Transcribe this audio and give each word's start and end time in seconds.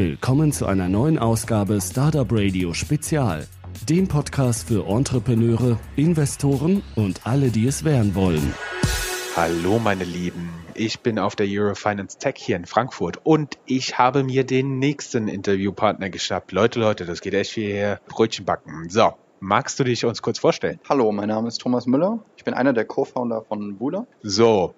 Willkommen 0.00 0.50
zu 0.50 0.64
einer 0.64 0.88
neuen 0.88 1.18
Ausgabe 1.18 1.78
Startup 1.78 2.26
Radio 2.30 2.72
Spezial, 2.72 3.46
dem 3.86 4.08
Podcast 4.08 4.66
für 4.66 4.86
Entrepreneure, 4.86 5.78
Investoren 5.94 6.82
und 6.96 7.26
alle, 7.26 7.50
die 7.50 7.66
es 7.66 7.84
werden 7.84 8.14
wollen. 8.14 8.54
Hallo 9.36 9.78
meine 9.78 10.04
Lieben, 10.04 10.48
ich 10.72 11.00
bin 11.00 11.18
auf 11.18 11.36
der 11.36 11.46
Eurofinance 11.50 12.16
Tech 12.16 12.36
hier 12.38 12.56
in 12.56 12.64
Frankfurt 12.64 13.18
und 13.24 13.58
ich 13.66 13.98
habe 13.98 14.24
mir 14.24 14.44
den 14.44 14.78
nächsten 14.78 15.28
Interviewpartner 15.28 16.08
geschnappt. 16.08 16.52
Leute, 16.52 16.80
Leute, 16.80 17.04
das 17.04 17.20
geht 17.20 17.34
echt 17.34 17.54
wie 17.56 17.66
hier 17.66 18.00
Brötchen 18.08 18.46
backen. 18.46 18.88
So, 18.88 19.12
magst 19.40 19.78
du 19.78 19.84
dich 19.84 20.06
uns 20.06 20.22
kurz 20.22 20.38
vorstellen? 20.38 20.80
Hallo, 20.88 21.12
mein 21.12 21.28
Name 21.28 21.46
ist 21.46 21.58
Thomas 21.58 21.84
Müller. 21.84 22.20
Ich 22.38 22.44
bin 22.44 22.54
einer 22.54 22.72
der 22.72 22.86
Co-Founder 22.86 23.42
von 23.42 23.76
Bula. 23.76 24.06
So, 24.22 24.72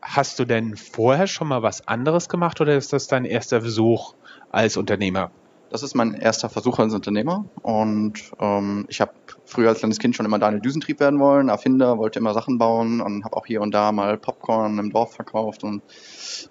hast 0.00 0.38
du 0.38 0.44
denn 0.44 0.76
vorher 0.76 1.26
schon 1.26 1.48
mal 1.48 1.62
was 1.62 1.88
anderes 1.88 2.28
gemacht 2.28 2.60
oder 2.60 2.76
ist 2.76 2.92
das 2.92 3.08
dein 3.08 3.24
erster 3.24 3.62
Versuch 3.62 4.14
als 4.54 4.76
Unternehmer? 4.76 5.30
Das 5.70 5.82
ist 5.82 5.94
mein 5.94 6.14
erster 6.14 6.48
Versuch 6.48 6.78
als 6.78 6.94
Unternehmer 6.94 7.46
und 7.62 8.30
ähm, 8.38 8.86
ich 8.88 9.00
habe 9.00 9.10
früher 9.44 9.70
als 9.70 9.80
kleines 9.80 9.98
Kind 9.98 10.14
schon 10.14 10.24
immer 10.24 10.38
Daniel 10.38 10.60
Düsentrieb 10.60 11.00
werden 11.00 11.18
wollen, 11.18 11.48
Erfinder, 11.48 11.98
wollte 11.98 12.20
immer 12.20 12.32
Sachen 12.32 12.58
bauen 12.58 13.00
und 13.00 13.24
habe 13.24 13.36
auch 13.36 13.44
hier 13.44 13.60
und 13.60 13.72
da 13.72 13.90
mal 13.90 14.16
Popcorn 14.16 14.78
im 14.78 14.90
Dorf 14.90 15.14
verkauft 15.14 15.64
und 15.64 15.82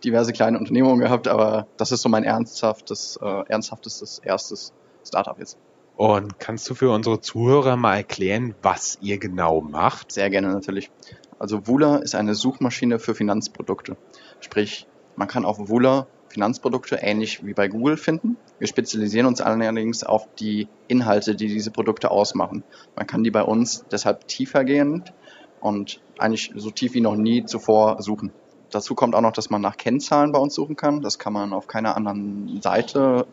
diverse 0.03 0.33
kleine 0.33 0.59
Unternehmungen 0.59 0.99
gehabt, 0.99 1.29
aber 1.29 1.67
das 1.77 1.93
ist 1.93 2.01
so 2.01 2.09
mein 2.09 2.25
ernsthaftes, 2.25 3.17
äh, 3.21 3.43
ernsthaftes 3.47 4.19
erstes 4.19 4.73
Startup 5.05 5.39
jetzt. 5.39 5.57
Und 5.95 6.39
kannst 6.39 6.69
du 6.69 6.75
für 6.75 6.89
unsere 6.89 7.21
Zuhörer 7.21 7.77
mal 7.77 7.95
erklären, 7.95 8.55
was 8.61 8.97
ihr 8.99 9.19
genau 9.19 9.61
macht? 9.61 10.11
Sehr 10.11 10.29
gerne 10.29 10.51
natürlich. 10.51 10.91
Also 11.39 11.67
Wula 11.67 11.97
ist 11.97 12.15
eine 12.15 12.35
Suchmaschine 12.35 12.99
für 12.99 13.15
Finanzprodukte. 13.15 13.95
Sprich, 14.39 14.87
man 15.15 15.27
kann 15.27 15.45
auf 15.45 15.69
Wula 15.69 16.07
Finanzprodukte 16.33 16.95
ähnlich 16.95 17.45
wie 17.45 17.53
bei 17.53 17.67
Google 17.67 17.95
finden. 17.95 18.37
Wir 18.57 18.67
spezialisieren 18.67 19.27
uns 19.27 19.39
allerdings 19.39 20.03
auf 20.03 20.27
die 20.35 20.67
Inhalte, 20.87 21.35
die 21.35 21.47
diese 21.47 21.69
Produkte 21.69 22.09
ausmachen. 22.09 22.63
Man 22.95 23.05
kann 23.05 23.23
die 23.23 23.29
bei 23.29 23.43
uns 23.43 23.85
deshalb 23.91 24.27
tiefergehend 24.27 25.13
und 25.61 26.01
eigentlich 26.17 26.51
so 26.55 26.71
tief 26.71 26.95
wie 26.95 27.01
noch 27.01 27.15
nie 27.15 27.45
zuvor 27.45 28.01
suchen. 28.01 28.31
Dazu 28.71 28.95
kommt 28.95 29.13
auch 29.13 29.21
noch, 29.21 29.31
dass 29.31 29.51
man 29.51 29.61
nach 29.61 29.77
Kennzahlen 29.77 30.31
bei 30.31 30.39
uns 30.39 30.55
suchen 30.55 30.75
kann. 30.75 31.01
Das 31.01 31.19
kann 31.19 31.33
man 31.33 31.53
auf 31.53 31.67
keiner 31.67 31.95
anderen 31.95 32.59
Seite. 32.61 33.27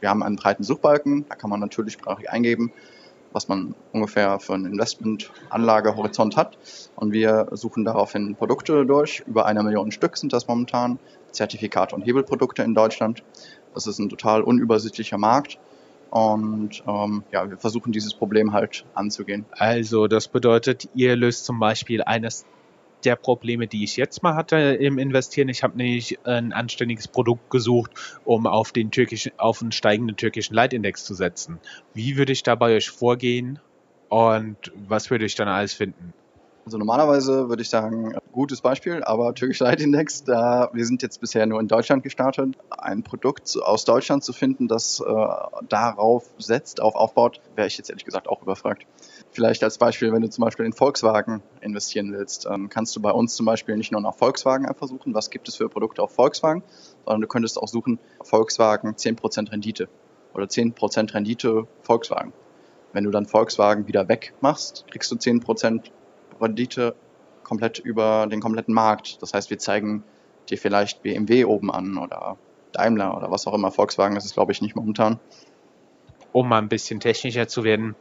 Wir 0.00 0.10
haben 0.10 0.24
einen 0.24 0.36
breiten 0.36 0.64
Suchbalken, 0.64 1.26
da 1.28 1.36
kann 1.36 1.50
man 1.50 1.60
natürlich 1.60 1.92
sprachlich 1.92 2.30
eingeben, 2.30 2.72
was 3.32 3.48
man 3.48 3.74
ungefähr 3.92 4.40
für 4.40 4.54
einen 4.54 4.66
Investmentanlagehorizont 4.66 6.36
hat. 6.36 6.58
Und 6.96 7.12
wir 7.12 7.48
suchen 7.52 7.84
daraufhin 7.84 8.34
Produkte 8.34 8.84
durch. 8.86 9.22
Über 9.26 9.46
eine 9.46 9.62
Million 9.62 9.92
Stück 9.92 10.16
sind 10.16 10.32
das 10.32 10.48
momentan. 10.48 10.98
Zertifikate 11.30 11.94
und 11.94 12.02
Hebelprodukte 12.02 12.62
in 12.62 12.74
Deutschland. 12.74 13.22
Das 13.74 13.86
ist 13.86 13.98
ein 13.98 14.08
total 14.08 14.42
unübersichtlicher 14.42 15.18
Markt. 15.18 15.58
Und 16.10 16.82
ähm, 16.88 17.22
ja, 17.30 17.48
wir 17.48 17.56
versuchen 17.56 17.92
dieses 17.92 18.14
Problem 18.14 18.52
halt 18.52 18.84
anzugehen. 18.94 19.44
Also 19.52 20.08
das 20.08 20.26
bedeutet, 20.26 20.88
ihr 20.94 21.14
löst 21.14 21.44
zum 21.44 21.60
Beispiel 21.60 22.02
eines 22.02 22.44
der 23.04 23.16
Probleme, 23.16 23.66
die 23.66 23.84
ich 23.84 23.96
jetzt 23.96 24.22
mal 24.22 24.34
hatte 24.34 24.56
im 24.56 24.98
Investieren. 24.98 25.48
Ich 25.48 25.62
habe 25.62 25.76
nämlich 25.76 26.18
ein 26.24 26.52
anständiges 26.52 27.08
Produkt 27.08 27.50
gesucht, 27.50 27.92
um 28.24 28.46
auf 28.46 28.72
den 28.72 28.90
türkischen, 28.90 29.32
auf 29.38 29.62
einen 29.62 29.72
steigenden 29.72 30.16
türkischen 30.16 30.54
Leitindex 30.54 31.04
zu 31.04 31.14
setzen. 31.14 31.58
Wie 31.94 32.16
würde 32.16 32.32
ich 32.32 32.42
da 32.42 32.54
bei 32.54 32.74
euch 32.74 32.90
vorgehen 32.90 33.58
und 34.08 34.72
was 34.74 35.10
würde 35.10 35.24
ich 35.24 35.34
dann 35.34 35.48
alles 35.48 35.72
finden? 35.74 36.12
Also 36.70 36.78
normalerweise 36.78 37.48
würde 37.48 37.62
ich 37.62 37.68
sagen, 37.68 38.14
gutes 38.30 38.60
Beispiel, 38.60 39.02
aber 39.02 39.34
Türkischer 39.34 39.64
Leitindex, 39.64 40.22
da 40.22 40.70
wir 40.72 40.86
sind 40.86 41.02
jetzt 41.02 41.20
bisher 41.20 41.44
nur 41.44 41.58
in 41.58 41.66
Deutschland 41.66 42.04
gestartet, 42.04 42.54
ein 42.70 43.02
Produkt 43.02 43.58
aus 43.60 43.84
Deutschland 43.84 44.22
zu 44.22 44.32
finden, 44.32 44.68
das 44.68 45.00
äh, 45.00 45.26
darauf 45.68 46.30
setzt, 46.38 46.80
auf 46.80 46.94
aufbaut, 46.94 47.40
wäre 47.56 47.66
ich 47.66 47.76
jetzt 47.76 47.90
ehrlich 47.90 48.04
gesagt 48.04 48.28
auch 48.28 48.40
überfragt. 48.42 48.86
Vielleicht 49.32 49.64
als 49.64 49.78
Beispiel, 49.78 50.12
wenn 50.12 50.22
du 50.22 50.30
zum 50.30 50.44
Beispiel 50.44 50.64
in 50.64 50.72
Volkswagen 50.72 51.42
investieren 51.60 52.12
willst, 52.12 52.46
ähm, 52.48 52.68
kannst 52.68 52.94
du 52.94 53.02
bei 53.02 53.10
uns 53.10 53.34
zum 53.34 53.46
Beispiel 53.46 53.76
nicht 53.76 53.90
nur 53.90 54.00
nach 54.00 54.14
Volkswagen 54.14 54.64
einfach 54.66 54.86
suchen, 54.86 55.12
was 55.12 55.30
gibt 55.30 55.48
es 55.48 55.56
für 55.56 55.68
Produkte 55.68 56.04
auf 56.04 56.12
Volkswagen, 56.14 56.62
sondern 57.04 57.22
du 57.22 57.26
könntest 57.26 57.58
auch 57.58 57.66
suchen, 57.66 57.98
Volkswagen 58.22 58.94
10% 58.94 59.50
Rendite 59.50 59.88
oder 60.34 60.44
10% 60.44 61.14
Rendite 61.14 61.66
Volkswagen. 61.82 62.32
Wenn 62.92 63.02
du 63.02 63.10
dann 63.10 63.26
Volkswagen 63.26 63.88
wieder 63.88 64.08
wegmachst, 64.08 64.84
kriegst 64.88 65.10
du 65.10 65.16
10% 65.16 65.90
Rendite 66.40 66.94
komplett 67.42 67.78
über 67.78 68.26
den 68.26 68.40
kompletten 68.40 68.74
Markt. 68.74 69.22
Das 69.22 69.34
heißt, 69.34 69.50
wir 69.50 69.58
zeigen 69.58 70.04
dir 70.48 70.58
vielleicht 70.58 71.02
BMW 71.02 71.44
oben 71.44 71.70
an 71.70 71.98
oder 71.98 72.36
Daimler 72.72 73.16
oder 73.16 73.30
was 73.30 73.46
auch 73.46 73.54
immer. 73.54 73.70
Volkswagen 73.70 74.14
das 74.14 74.24
ist 74.24 74.34
glaube 74.34 74.52
ich, 74.52 74.62
nicht 74.62 74.76
momentan. 74.76 75.18
Um 76.32 76.48
mal 76.48 76.58
ein 76.58 76.68
bisschen 76.68 77.00
technischer 77.00 77.48
zu 77.48 77.64
werden, 77.64 77.96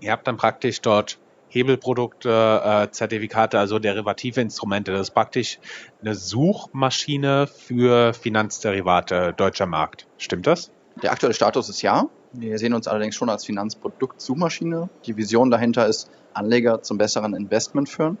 ihr 0.00 0.10
habt 0.10 0.26
dann 0.26 0.36
praktisch 0.36 0.80
dort 0.80 1.18
Hebelprodukte, 1.52 2.62
äh, 2.64 2.90
Zertifikate, 2.90 3.58
also 3.58 3.78
derivative 3.78 4.40
Instrumente. 4.40 4.92
Das 4.92 5.08
ist 5.08 5.10
praktisch 5.14 5.58
eine 6.00 6.14
Suchmaschine 6.14 7.46
für 7.46 8.14
Finanzderivate 8.14 9.34
deutscher 9.36 9.66
Markt. 9.66 10.06
Stimmt 10.16 10.46
das? 10.46 10.70
Der 11.02 11.12
aktuelle 11.12 11.34
Status 11.34 11.68
ist 11.68 11.82
ja. 11.82 12.06
Wir 12.34 12.58
sehen 12.58 12.72
uns 12.72 12.88
allerdings 12.88 13.14
schon 13.14 13.28
als 13.28 13.44
Finanzprodukt-Suchmaschine. 13.44 14.88
Die 15.04 15.16
Vision 15.18 15.50
dahinter 15.50 15.86
ist, 15.86 16.10
Anleger 16.32 16.82
zum 16.82 16.96
besseren 16.96 17.34
Investment 17.34 17.90
führen. 17.90 18.16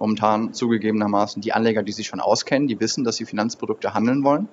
Momentan 0.00 0.52
zugegebenermaßen 0.52 1.40
die 1.40 1.52
Anleger, 1.52 1.84
die 1.84 1.92
sich 1.92 2.08
schon 2.08 2.18
auskennen, 2.18 2.66
die 2.66 2.80
wissen, 2.80 3.04
dass 3.04 3.14
sie 3.16 3.26
Finanzprodukte 3.26 3.94
handeln 3.94 4.24
wollen. 4.24 4.48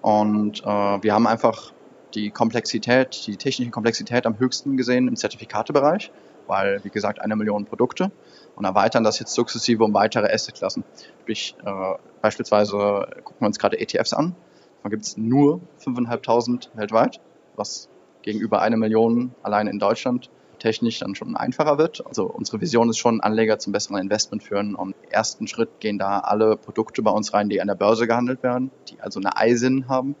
Und 0.00 0.62
äh, 0.62 0.64
wir 0.64 1.12
haben 1.12 1.26
einfach 1.26 1.72
die 2.14 2.30
Komplexität, 2.30 3.26
die 3.26 3.36
technische 3.36 3.72
Komplexität 3.72 4.26
am 4.26 4.38
höchsten 4.38 4.76
gesehen 4.76 5.08
im 5.08 5.16
Zertifikatebereich, 5.16 6.12
weil, 6.46 6.84
wie 6.84 6.90
gesagt, 6.90 7.20
eine 7.20 7.34
Million 7.34 7.64
Produkte 7.64 8.12
und 8.54 8.64
erweitern 8.64 9.02
das 9.02 9.18
jetzt 9.18 9.34
sukzessive 9.34 9.82
um 9.82 9.92
weitere 9.92 10.32
Assetklassen. 10.32 10.84
Sprich, 11.22 11.56
äh, 11.64 11.94
beispielsweise 12.22 13.08
gucken 13.24 13.40
wir 13.40 13.46
uns 13.48 13.58
gerade 13.58 13.80
ETFs 13.80 14.12
an. 14.12 14.36
Da 14.84 14.88
gibt 14.88 15.02
es 15.02 15.16
nur 15.16 15.62
5.500 15.84 16.68
weltweit, 16.76 17.20
was 17.56 17.88
gegenüber 18.26 18.60
einer 18.60 18.76
Million 18.76 19.34
allein 19.42 19.68
in 19.68 19.78
Deutschland 19.78 20.28
technisch 20.58 20.98
dann 20.98 21.14
schon 21.14 21.36
einfacher 21.36 21.78
wird. 21.78 22.04
Also 22.06 22.24
unsere 22.24 22.60
Vision 22.60 22.90
ist 22.90 22.98
schon, 22.98 23.20
Anleger 23.20 23.58
zum 23.58 23.72
besseren 23.72 23.98
Investment 23.98 24.42
führen. 24.42 24.74
Und 24.74 24.94
im 25.02 25.10
ersten 25.10 25.46
Schritt 25.46 25.80
gehen 25.80 25.98
da 25.98 26.20
alle 26.20 26.56
Produkte 26.56 27.02
bei 27.02 27.10
uns 27.10 27.32
rein, 27.32 27.48
die 27.48 27.60
an 27.60 27.68
der 27.68 27.74
Börse 27.74 28.06
gehandelt 28.06 28.42
werden, 28.42 28.70
die 28.88 29.00
also 29.00 29.20
eine 29.20 29.30
ISIN 29.48 29.88
haben. 29.88 30.16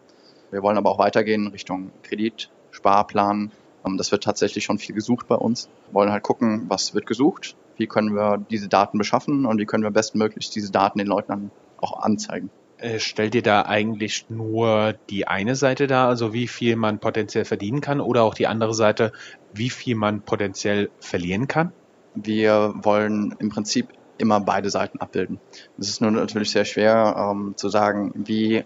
Wir 0.50 0.62
wollen 0.62 0.78
aber 0.78 0.90
auch 0.90 0.98
weitergehen 0.98 1.48
Richtung 1.48 1.90
Kredit, 2.02 2.50
Sparplan. 2.70 3.50
Ähm, 3.84 3.96
das 3.96 4.12
wird 4.12 4.24
tatsächlich 4.24 4.64
schon 4.64 4.78
viel 4.78 4.94
gesucht 4.94 5.26
bei 5.26 5.34
uns. 5.34 5.68
Wir 5.88 5.94
wollen 5.94 6.12
halt 6.12 6.22
gucken, 6.22 6.66
was 6.68 6.94
wird 6.94 7.06
gesucht, 7.06 7.56
wie 7.76 7.86
können 7.86 8.14
wir 8.14 8.38
diese 8.38 8.68
Daten 8.68 8.98
beschaffen 8.98 9.46
und 9.46 9.58
wie 9.58 9.66
können 9.66 9.82
wir 9.82 9.90
bestmöglich 9.90 10.50
diese 10.50 10.70
Daten 10.70 10.98
den 10.98 11.08
Leuten 11.08 11.50
auch 11.78 12.00
anzeigen. 12.00 12.50
Äh, 12.78 12.98
stellt 12.98 13.34
ihr 13.34 13.42
da 13.42 13.62
eigentlich 13.62 14.26
nur 14.28 14.94
die 15.08 15.26
eine 15.26 15.56
Seite 15.56 15.86
dar, 15.86 16.08
also 16.08 16.34
wie 16.34 16.46
viel 16.46 16.76
man 16.76 16.98
potenziell 16.98 17.44
verdienen 17.44 17.80
kann, 17.80 18.00
oder 18.00 18.22
auch 18.22 18.34
die 18.34 18.46
andere 18.46 18.74
Seite, 18.74 19.12
wie 19.52 19.70
viel 19.70 19.96
man 19.96 20.20
potenziell 20.20 20.90
verlieren 21.00 21.48
kann? 21.48 21.72
Wir 22.14 22.74
wollen 22.76 23.34
im 23.38 23.48
Prinzip 23.48 23.88
immer 24.18 24.40
beide 24.40 24.70
Seiten 24.70 24.98
abbilden. 25.00 25.40
Es 25.78 25.88
ist 25.88 26.00
nur 26.00 26.10
natürlich 26.10 26.50
sehr 26.50 26.64
schwer 26.64 27.14
ähm, 27.18 27.54
zu 27.56 27.68
sagen, 27.68 28.12
wie 28.14 28.64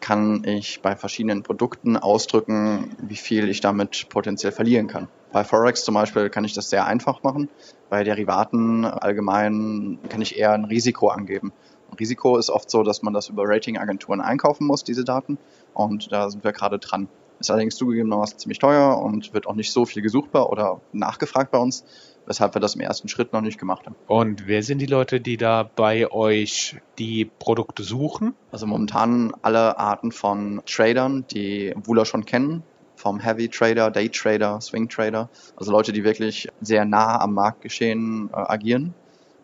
kann 0.00 0.44
ich 0.44 0.80
bei 0.82 0.96
verschiedenen 0.96 1.42
Produkten 1.42 1.96
ausdrücken, 1.96 2.96
wie 3.00 3.16
viel 3.16 3.48
ich 3.48 3.60
damit 3.60 4.08
potenziell 4.10 4.52
verlieren 4.52 4.88
kann. 4.88 5.08
Bei 5.32 5.44
Forex 5.44 5.84
zum 5.84 5.94
Beispiel 5.94 6.28
kann 6.28 6.44
ich 6.44 6.52
das 6.52 6.70
sehr 6.70 6.86
einfach 6.86 7.22
machen. 7.22 7.48
Bei 7.88 8.04
Derivaten 8.04 8.84
allgemein 8.84 9.98
kann 10.08 10.20
ich 10.20 10.38
eher 10.38 10.52
ein 10.52 10.64
Risiko 10.64 11.08
angeben. 11.08 11.52
Risiko 11.98 12.36
ist 12.36 12.50
oft 12.50 12.70
so, 12.70 12.82
dass 12.82 13.02
man 13.02 13.12
das 13.12 13.28
über 13.28 13.44
Ratingagenturen 13.46 14.20
einkaufen 14.20 14.66
muss, 14.66 14.84
diese 14.84 15.04
Daten. 15.04 15.38
Und 15.74 16.12
da 16.12 16.30
sind 16.30 16.44
wir 16.44 16.52
gerade 16.52 16.78
dran. 16.78 17.08
Ist 17.38 17.50
allerdings 17.50 17.76
zugegebenermaßen 17.76 18.38
ziemlich 18.38 18.58
teuer 18.58 18.98
und 18.98 19.34
wird 19.34 19.46
auch 19.46 19.54
nicht 19.54 19.70
so 19.70 19.84
viel 19.84 20.02
gesucht 20.02 20.34
oder 20.34 20.80
nachgefragt 20.92 21.50
bei 21.50 21.58
uns, 21.58 21.84
weshalb 22.24 22.54
wir 22.54 22.60
das 22.60 22.76
im 22.76 22.80
ersten 22.80 23.08
Schritt 23.08 23.34
noch 23.34 23.42
nicht 23.42 23.58
gemacht 23.58 23.84
haben. 23.84 23.94
Und 24.06 24.46
wer 24.46 24.62
sind 24.62 24.78
die 24.78 24.86
Leute, 24.86 25.20
die 25.20 25.36
da 25.36 25.62
bei 25.62 26.10
euch 26.10 26.76
die 26.98 27.26
Produkte 27.26 27.82
suchen? 27.82 28.34
Also 28.52 28.66
momentan 28.66 29.34
alle 29.42 29.78
Arten 29.78 30.12
von 30.12 30.62
Tradern, 30.64 31.26
die 31.30 31.74
Wula 31.84 32.06
schon 32.06 32.24
kennen, 32.24 32.62
vom 32.94 33.20
Heavy 33.20 33.50
Trader, 33.50 33.90
Day 33.90 34.08
Trader, 34.08 34.58
Swing 34.62 34.88
Trader, 34.88 35.28
also 35.56 35.70
Leute, 35.70 35.92
die 35.92 36.04
wirklich 36.04 36.48
sehr 36.62 36.86
nah 36.86 37.20
am 37.20 37.34
Marktgeschehen 37.34 38.30
äh, 38.32 38.36
agieren 38.36 38.94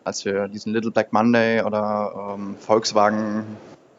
als 0.03 0.25
wir 0.25 0.47
diesen 0.47 0.73
Little 0.73 0.91
Black 0.91 1.13
Monday 1.13 1.61
oder 1.63 2.35
ähm, 2.35 2.55
Volkswagen 2.59 3.45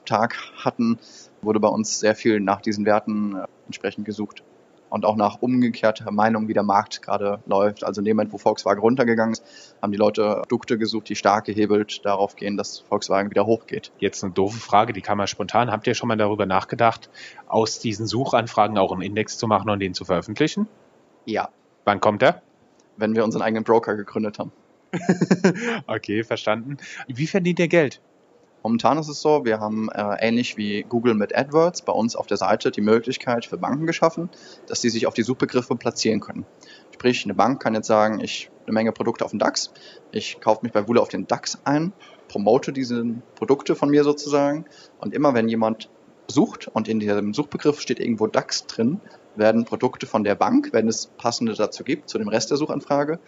Tag 0.05 0.37
hatten, 0.57 0.99
wurde 1.43 1.61
bei 1.61 1.69
uns 1.69 1.99
sehr 1.99 2.15
viel 2.15 2.41
nach 2.41 2.61
diesen 2.61 2.85
Werten 2.85 3.37
äh, 3.37 3.47
entsprechend 3.67 4.05
gesucht. 4.05 4.43
und 4.91 5.05
auch 5.05 5.17
nach 5.17 5.39
umgekehrter 5.41 6.13
Meinung, 6.13 6.47
wie 6.47 6.53
der 6.53 6.63
Markt 6.63 7.03
gerade 7.03 7.41
läuft. 7.47 7.83
Also 7.83 8.01
in 8.01 8.05
dem 8.05 8.17
Moment, 8.17 8.33
wo 8.33 8.39
Volkswagen 8.39 8.81
runtergegangen 8.81 9.33
ist, 9.33 9.45
haben 9.83 9.91
die 9.91 9.99
Leute 9.99 10.43
Produkte 10.43 10.79
gesucht, 10.79 11.09
die 11.09 11.17
stark 11.17 11.47
gehebelt 11.47 12.05
darauf 12.05 12.37
gehen, 12.37 12.57
dass 12.57 12.79
Volkswagen 12.79 13.31
wieder 13.31 13.45
hochgeht. 13.45 13.91
Jetzt 13.99 14.23
eine 14.23 14.33
doofe 14.33 14.61
Frage, 14.61 14.93
die 14.93 15.01
kann 15.01 15.19
man 15.19 15.27
spontan. 15.27 15.73
Habt 15.73 15.87
ihr 15.89 15.95
schon 15.95 16.09
mal 16.09 16.17
darüber 16.17 16.47
nachgedacht, 16.47 17.11
aus 17.49 17.81
diesen 17.81 18.07
Suchanfragen 18.07 18.79
auch 18.79 18.93
einen 18.93 19.03
Index 19.03 19.37
zu 19.37 19.49
machen 19.49 19.69
und 19.69 19.81
den 19.81 19.95
zu 19.95 20.05
veröffentlichen? 20.05 20.69
Ja. 21.25 21.49
Wann 21.85 22.01
kommt 22.01 22.23
er? 22.23 22.43
Wenn 22.97 23.17
wir 23.17 23.25
unseren 23.25 23.43
eigenen 23.43 23.65
Broker 23.65 23.97
gegründet 23.97 24.39
haben. 24.39 24.53
okay, 25.87 26.25
verstanden. 26.25 26.79
Wie 27.09 27.27
verdient 27.27 27.59
ihr 27.59 27.69
Geld? 27.69 28.01
Momentan 28.65 28.97
ist 28.97 29.09
es 29.09 29.21
so, 29.21 29.45
wir 29.45 29.61
haben 29.61 29.91
äh, 29.91 30.17
ähnlich 30.21 30.57
wie 30.57 30.85
Google 30.89 31.13
mit 31.13 31.37
AdWords 31.37 31.83
bei 31.83 31.93
uns 31.93 32.17
auf 32.17 32.27
der 32.27 32.39
Seite 32.39 32.71
die 32.71 32.81
Möglichkeit 32.81 33.45
für 33.45 33.59
Banken 33.59 33.87
geschaffen, 33.87 34.31
dass 34.67 34.81
sie 34.81 34.89
sich 34.89 35.07
auf 35.07 35.13
die 35.13 35.23
Suchbegriffe 35.23 35.77
platzieren 35.77 36.21
können. 36.21 36.47
Sprich, 36.91 37.25
eine 37.25 37.35
Bank 37.35 37.63
kann 37.63 37.75
jetzt 37.75 37.89
sagen, 37.89 38.21
ich 38.21 38.51
eine 38.65 38.73
Menge 38.73 38.93
Produkte 38.93 39.25
auf 39.27 39.33
den 39.33 39.39
DAX, 39.39 39.71
ich 40.13 40.41
kaufe 40.41 40.61
mich 40.63 40.73
bei 40.73 40.89
Wule 40.89 41.03
auf 41.03 41.11
den 41.11 41.27
DAX 41.27 41.61
ein, 41.65 41.93
promote 42.29 42.73
diese 42.73 43.05
Produkte 43.35 43.75
von 43.75 43.91
mir 43.91 44.03
sozusagen 44.03 44.65
und 44.99 45.13
immer 45.13 45.35
wenn 45.35 45.47
jemand 45.47 45.91
sucht 46.27 46.69
und 46.69 46.89
in 46.89 47.01
diesem 47.01 47.35
Suchbegriff 47.35 47.83
steht 47.83 48.01
irgendwo 48.01 48.29
DAX 48.29 48.67
drin, 48.67 48.99
werden 49.37 49.67
Produkte 49.67 50.07
von 50.07 50.25
der 50.25 50.37
Bank, 50.37 50.71
wenn 50.73 50.89
es 50.89 51.07
passende 51.19 51.53
dazu 51.53 51.85
gibt, 51.85 52.09
zu 52.09 52.17
dem 52.17 52.29
Rest 52.29 52.51
der 52.51 52.57
Suchanfrage, 52.57 53.19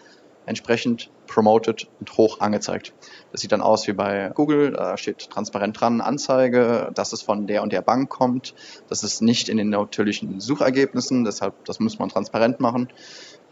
entsprechend 0.47 1.11
promoted 1.27 1.89
und 2.01 2.17
hoch 2.17 2.41
angezeigt. 2.41 2.95
Das 3.33 3.41
sieht 3.41 3.53
dann 3.53 3.61
aus 3.61 3.87
wie 3.87 3.93
bei 3.93 4.31
Google, 4.35 4.73
da 4.73 4.97
steht 4.97 5.29
transparent 5.31 5.79
dran, 5.79 6.01
Anzeige, 6.01 6.91
dass 6.95 7.13
es 7.13 7.23
von 7.23 7.47
der 7.47 7.63
und 7.63 7.73
der 7.73 7.83
Bank 7.83 8.09
kommt. 8.09 8.55
Das 8.89 9.03
ist 9.03 9.23
nicht 9.23 9.49
in 9.49 9.57
den 9.57 9.69
natürlichen 9.69 10.41
Suchergebnissen, 10.41 11.25
deshalb, 11.25 11.65
das 11.65 11.81
muss 11.81 11.99
man 11.99 12.09
transparent 12.09 12.61
machen. 12.61 12.89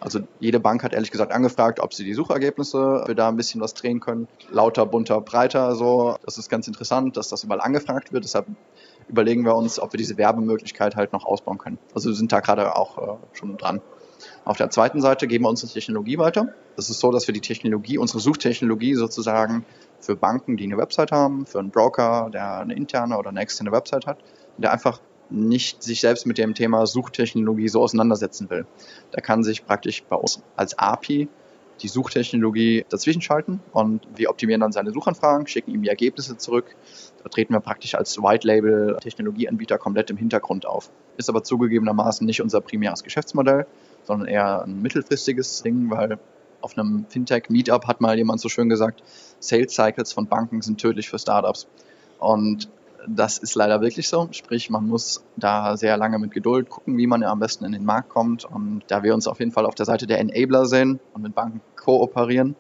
Also 0.01 0.21
jede 0.39 0.61
Bank 0.61 0.83
hat 0.83 0.93
ehrlich 0.93 1.11
gesagt 1.11 1.33
angefragt, 1.33 1.81
ob 1.81 1.95
sie 1.95 2.05
die 2.05 2.15
Suchergebnisse 2.15 3.05
für 3.07 3.15
da 3.15 3.29
ein 3.29 3.37
bisschen 3.37 3.61
was 3.61 3.75
drehen 3.75 4.01
können. 4.01 4.29
Lauter, 4.51 4.87
bunter, 4.87 5.21
breiter, 5.21 5.75
so. 5.77 6.17
Das 6.25 6.37
ist 6.37 6.51
ganz 6.51 6.69
interessant, 6.69 7.17
dass 7.17 7.29
das 7.29 7.45
überall 7.45 7.61
angefragt 7.61 8.13
wird. 8.13 8.25
Deshalb 8.25 8.47
überlegen 9.09 9.45
wir 9.45 9.55
uns, 9.57 9.79
ob 9.79 9.93
wir 9.93 9.99
diese 9.99 10.19
Werbemöglichkeit 10.19 10.97
halt 10.97 11.13
noch 11.13 11.25
ausbauen 11.25 11.59
können. 11.59 11.79
Also 11.95 12.11
wir 12.11 12.17
sind 12.17 12.33
da 12.33 12.41
gerade 12.41 12.77
auch 12.77 12.99
äh, 12.99 13.17
schon 13.33 13.57
dran. 13.57 13.81
Auf 14.45 14.59
der 14.59 14.69
zweiten 14.69 15.01
Seite 15.01 15.27
geben 15.27 15.45
wir 15.45 15.49
unsere 15.49 15.73
Technologie 15.73 16.19
weiter. 16.19 16.53
Das 16.77 16.91
ist 16.91 17.01
so, 17.01 17.11
dass 17.11 17.27
wir 17.27 17.33
die 17.33 17.41
Technologie, 17.41 17.97
unsere 17.97 18.21
Suchtechnologie 18.21 18.95
sozusagen 18.95 19.65
für 20.01 20.17
Banken, 20.17 20.59
die 20.59 20.65
eine 20.65 20.77
Website 20.77 21.13
haben, 21.13 21.47
für 21.47 21.61
einen 21.61 21.71
Broker, 21.71 22.29
der 22.31 22.59
eine 22.59 22.75
interne 22.75 23.17
oder 23.17 23.31
eine 23.31 23.41
externe 23.41 23.73
Website 23.73 24.07
hat, 24.07 24.19
der 24.59 24.71
einfach 24.71 25.01
nicht 25.31 25.83
sich 25.83 26.01
selbst 26.01 26.27
mit 26.27 26.37
dem 26.37 26.55
Thema 26.55 26.87
Suchtechnologie 26.87 27.69
so 27.69 27.81
auseinandersetzen 27.81 28.51
will. 28.51 28.67
Der 29.15 29.23
kann 29.23 29.43
sich 29.43 29.65
praktisch 29.65 30.03
bei 30.05 30.17
uns 30.17 30.43
als 30.57 30.79
API 30.79 31.29
die 31.81 31.89
Suchtechnologie 31.89 32.85
dazwischen 32.89 33.23
schalten 33.23 33.61
und 33.73 34.07
wir 34.15 34.31
optimieren 34.31 34.61
dann 34.61 34.73
seine 34.73 34.93
Suchanfragen, 34.93 35.47
schicken 35.47 35.73
ihm 35.73 35.83
die 35.83 35.89
Ergebnisse 35.89 36.37
zurück. 36.37 36.77
Da 37.23 37.29
treten 37.31 37.53
wir 37.53 37.61
praktisch 37.61 37.95
als 37.95 38.19
White 38.19 38.47
Label 38.47 38.97
Technologieanbieter 39.01 39.79
komplett 39.79 40.11
im 40.11 40.17
Hintergrund 40.17 40.67
auf. 40.67 40.91
Ist 41.17 41.29
aber 41.29 41.43
zugegebenermaßen 41.43 42.27
nicht 42.27 42.43
unser 42.43 42.61
primäres 42.61 43.03
Geschäftsmodell, 43.03 43.67
sondern 44.05 44.29
eher 44.29 44.63
ein 44.63 44.81
mittelfristiges 44.81 45.63
Ding, 45.63 45.91
weil 45.91 46.19
auf 46.61 46.79
einem 46.79 47.07
Fintech-Meetup 47.09 47.87
hat 47.87 48.01
mal 48.01 48.17
jemand 48.17 48.41
so 48.41 48.49
schön 48.49 48.69
gesagt, 48.69 49.03
Sales 49.39 49.75
Cycles 49.75 50.13
von 50.13 50.27
Banken 50.27 50.63
sind 50.63 50.81
tödlich 50.81 51.11
für 51.11 51.19
Startups. 51.19 51.67
Und 52.19 52.71
das 53.07 53.39
ist 53.39 53.55
leider 53.55 53.83
wirklich 53.83 54.09
so. 54.09 54.29
Sprich, 54.31 54.71
man 54.71 54.87
muss 54.87 55.23
da 55.37 55.77
sehr 55.77 55.97
lange 55.97 56.19
mit 56.19 56.33
Geduld 56.33 56.71
gucken, 56.71 56.97
wie 56.97 57.07
man 57.07 57.21
ja 57.21 57.31
am 57.31 57.39
besten 57.39 57.65
in 57.65 57.73
den 57.73 57.85
Markt 57.85 58.09
kommt. 58.09 58.45
Und 58.45 58.83
da 58.89 59.03
wir 59.03 59.15
uns 59.15 59.27
auf 59.27 59.41
jeden 59.41 59.53
Fall 59.53 59.67
auf 59.67 59.75
der 59.75 59.87
Seite 59.87 60.07
der 60.07 60.21
Enabler 60.21 60.65
sehen 60.65 61.01
und 61.13 61.23
mit 61.23 61.35
Banken 61.35 61.61
kooperieren, 61.77 62.57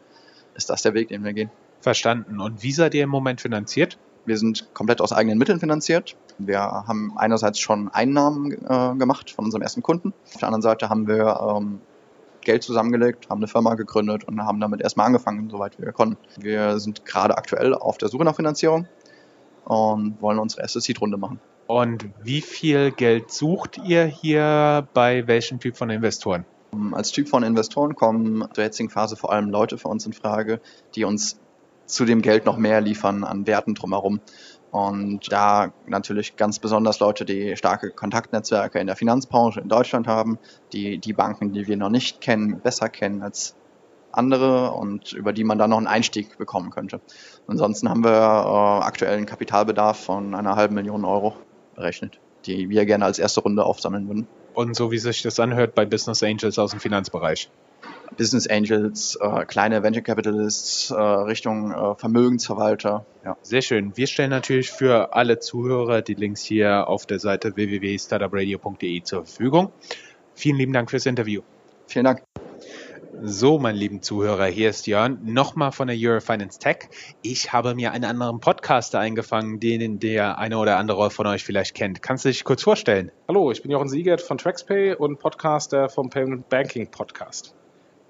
ist 0.55 0.69
das 0.69 0.83
der 0.83 0.93
Weg, 0.95 1.09
den 1.09 1.25
wir 1.25 1.33
gehen. 1.33 1.51
Verstanden. 1.81 2.41
Und 2.41 2.63
wie 2.63 2.73
seid 2.73 2.95
ihr 2.95 3.05
im 3.05 3.11
Moment 3.11 3.41
finanziert? 3.41 3.99
Wir 4.27 4.39
sind 4.39 4.73
komplett 4.75 5.01
aus 5.01 5.13
eigenen 5.13 5.39
Mitteln 5.39 5.61
finanziert. 5.61 6.17
Wir 6.39 6.61
haben 6.61 7.13
einerseits 7.17 7.59
schon 7.59 7.89
Einnahmen 7.89 8.53
äh, 8.53 8.95
gemacht 8.97 9.31
von 9.31 9.45
unserem 9.45 9.63
ersten 9.63 9.83
Kunden. 9.83 10.13
Auf 10.27 10.39
der 10.39 10.49
anderen 10.49 10.63
Seite 10.63 10.89
haben 10.89 11.07
wir 11.07 11.57
ähm, 11.57 11.81
Geld 12.41 12.63
zusammengelegt, 12.63 13.29
haben 13.31 13.39
eine 13.39 13.49
Firma 13.49 13.75
gegründet 13.75 14.25
und 14.25 14.41
haben 14.43 14.61
damit 14.61 14.81
erstmal 14.81 15.07
angefangen, 15.07 15.49
soweit 15.51 15.79
wir 15.79 15.93
konnten. 15.93 16.17
Wir 16.39 16.79
sind 16.79 17.05
gerade 17.05 17.37
aktuell 17.37 17.75
auf 17.75 17.99
der 17.99 18.09
Suche 18.09 18.25
nach 18.25 18.37
Finanzierung 18.37 18.87
und 19.65 20.21
wollen 20.21 20.39
unsere 20.39 20.63
erste 20.63 20.81
Seed-Runde 20.81 21.17
machen. 21.17 21.41
Und 21.67 22.11
wie 22.23 22.43
viel 22.43 22.91
Geld 22.91 23.31
sucht 23.31 23.79
ihr 23.79 24.05
hier 24.05 24.87
bei 24.93 25.27
welchem 25.27 25.61
Typ 25.61 25.77
von 25.77 25.89
Investoren? 25.89 26.45
Als 26.93 27.13
Typ 27.13 27.29
von 27.29 27.43
Investoren 27.43 27.95
kommen 27.95 28.47
zur 28.53 28.65
jetzigen 28.65 28.91
Phase 28.91 29.17
vor 29.17 29.33
allem 29.33 29.49
Leute 29.49 29.79
für 29.79 29.89
uns 29.89 30.05
in 30.05 30.13
Frage, 30.13 30.61
die 30.95 31.05
uns 31.05 31.39
zu 31.87 32.05
dem 32.05 32.23
Geld 32.23 32.45
noch 32.45 32.57
mehr 32.57 32.81
liefern 32.81 33.25
an 33.25 33.47
Werten 33.47 33.75
drumherum. 33.75 34.21
Und 34.71 35.31
da 35.31 35.73
natürlich 35.87 36.37
ganz 36.37 36.59
besonders 36.59 36.99
Leute, 36.99 37.25
die 37.25 37.57
starke 37.57 37.91
Kontaktnetzwerke 37.91 38.81
in 38.81 38.89
der 38.89 38.97
Finanzbranche 38.97 39.61
in 39.61 39.69
Deutschland 39.69 40.09
haben, 40.09 40.39
die 40.73 40.99
die 40.99 41.13
Banken, 41.13 41.53
die 41.53 41.69
wir 41.69 41.77
noch 41.77 41.91
nicht 41.91 42.21
kennen, 42.21 42.61
besser 42.61 42.89
kennen 42.89 43.23
als 43.23 43.55
andere 44.11 44.73
und 44.73 45.13
über 45.13 45.33
die 45.33 45.45
man 45.45 45.59
dann 45.59 45.71
noch 45.71 45.77
einen 45.77 45.87
Einstieg 45.87 46.39
bekommen 46.39 46.71
könnte. 46.71 47.01
Ansonsten 47.47 47.89
haben 47.89 48.05
wir 48.05 48.11
äh, 48.11 48.85
aktuell 48.85 49.17
einen 49.17 49.27
Kapitalbedarf 49.27 49.99
von 49.99 50.35
einer 50.35 50.57
halben 50.57 50.75
Million 50.75 51.05
Euro 51.05 51.35
berechnet, 51.75 52.19
die 52.47 52.69
wir 52.69 52.87
gerne 52.87 53.05
als 53.05 53.19
erste 53.19 53.41
Runde 53.41 53.65
aufsammeln 53.65 54.09
würden. 54.09 54.27
Und 54.55 54.77
so 54.77 54.91
wie 54.91 54.99
sich 54.99 55.23
das 55.23 55.41
anhört 55.41 55.75
bei 55.75 55.85
Business 55.85 56.23
Angels 56.23 56.59
aus 56.59 56.71
dem 56.71 56.81
Finanzbereich. 56.81 57.51
Business 58.17 58.47
Angels, 58.47 59.19
äh, 59.21 59.45
kleine 59.45 59.83
Venture 59.83 60.03
Capitalists, 60.03 60.91
äh, 60.91 60.95
Richtung 60.95 61.73
äh, 61.73 61.95
Vermögensverwalter. 61.97 63.05
Ja. 63.25 63.37
Sehr 63.43 63.63
schön. 63.63 63.97
Wir 63.97 64.07
stellen 64.07 64.31
natürlich 64.31 64.71
für 64.71 65.15
alle 65.15 65.39
Zuhörer 65.39 66.03
die 66.03 66.15
Links 66.15 66.43
hier 66.43 66.89
auf 66.89 67.07
der 67.07 67.19
Seite 67.19 67.57
www.startupradio.de 67.57 69.03
zur 69.03 69.25
Verfügung. 69.25 69.73
Vielen 70.35 70.57
lieben 70.57 70.73
Dank 70.73 70.91
fürs 70.91 71.07
Interview. 71.07 71.43
Vielen 71.87 72.05
Dank. 72.05 72.23
So, 73.23 73.61
meine 73.61 73.79
lieben 73.79 74.03
Zuhörer, 74.03 74.47
hier 74.47 74.71
ist 74.71 74.89
Jörn, 74.89 75.21
nochmal 75.23 75.71
von 75.71 75.87
der 75.87 75.97
Eurofinance 75.97 76.59
Tech. 76.59 76.89
Ich 77.23 77.53
habe 77.53 77.77
mir 77.77 77.93
einen 77.93 78.05
anderen 78.05 78.41
Podcaster 78.41 78.99
eingefangen, 78.99 79.61
den 79.61 80.01
der 80.01 80.39
eine 80.39 80.59
oder 80.59 80.79
andere 80.79 81.11
von 81.11 81.27
euch 81.29 81.45
vielleicht 81.45 81.75
kennt. 81.75 82.03
Kannst 82.03 82.25
du 82.25 82.31
dich 82.31 82.43
kurz 82.43 82.65
vorstellen? 82.65 83.13
Hallo, 83.29 83.53
ich 83.53 83.63
bin 83.63 83.71
Jochen 83.71 83.89
Siegert 83.89 84.21
von 84.21 84.37
TraxPay 84.37 84.95
und 84.95 85.21
Podcaster 85.21 85.89
vom 85.89 86.11
Payment 86.11 86.49
Banking 86.49 86.91
Podcast 86.91 87.55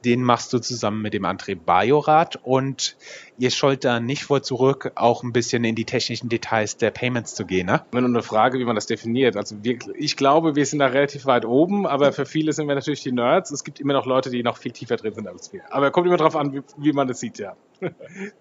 den 0.05 0.23
machst 0.23 0.53
du 0.53 0.59
zusammen 0.59 1.03
mit 1.03 1.15
dem 1.15 1.25
André 1.25 1.56
Bajorat 1.56 2.39
und 2.43 2.97
ihr 3.39 3.51
schollt 3.51 3.85
da 3.85 4.01
nicht 4.01 4.25
vor 4.25 4.43
zurück, 4.43 4.93
auch 4.95 5.23
ein 5.23 5.33
bisschen 5.33 5.65
in 5.65 5.75
die 5.75 5.85
technischen 5.85 6.29
Details 6.29 6.77
der 6.77 6.91
Payments 6.91 7.35
zu 7.35 7.47
gehen, 7.47 7.67
ne? 7.67 7.85
Nur 7.93 8.05
eine 8.05 8.23
Frage, 8.23 8.59
wie 8.59 8.65
man 8.65 8.75
das 8.75 8.87
definiert. 8.87 9.37
Also 9.37 9.56
wir, 9.62 9.79
ich 9.97 10.17
glaube, 10.17 10.56
wir 10.56 10.67
sind 10.67 10.81
da 10.81 10.87
relativ 10.87 11.26
weit 11.26 11.45
oben, 11.45 11.87
aber 11.87 12.12
für 12.12 12.26
viele 12.26 12.52
sind 12.52 12.69
wir 12.69 12.75
natürlich 12.75 13.02
die 13.02 13.12
Nerds. 13.12 13.50
Es 13.50 13.64
gibt 13.64 13.81
immer 13.81 13.93
noch 13.93 14.07
Leute, 14.07 14.31
die 14.31 14.43
noch 14.43 14.59
viel 14.59 14.73
tiefer 14.73 14.97
drin 14.97 15.14
sind 15.14 15.26
als 15.26 15.52
wir. 15.52 15.62
Aber 15.73 15.90
kommt 15.90 16.07
immer 16.07 16.17
drauf 16.17 16.37
an, 16.37 16.52
wie, 16.52 16.62
wie 16.76 16.93
man 16.93 17.09
das 17.09 17.21
sieht, 17.21 17.38
ja. 17.38 17.57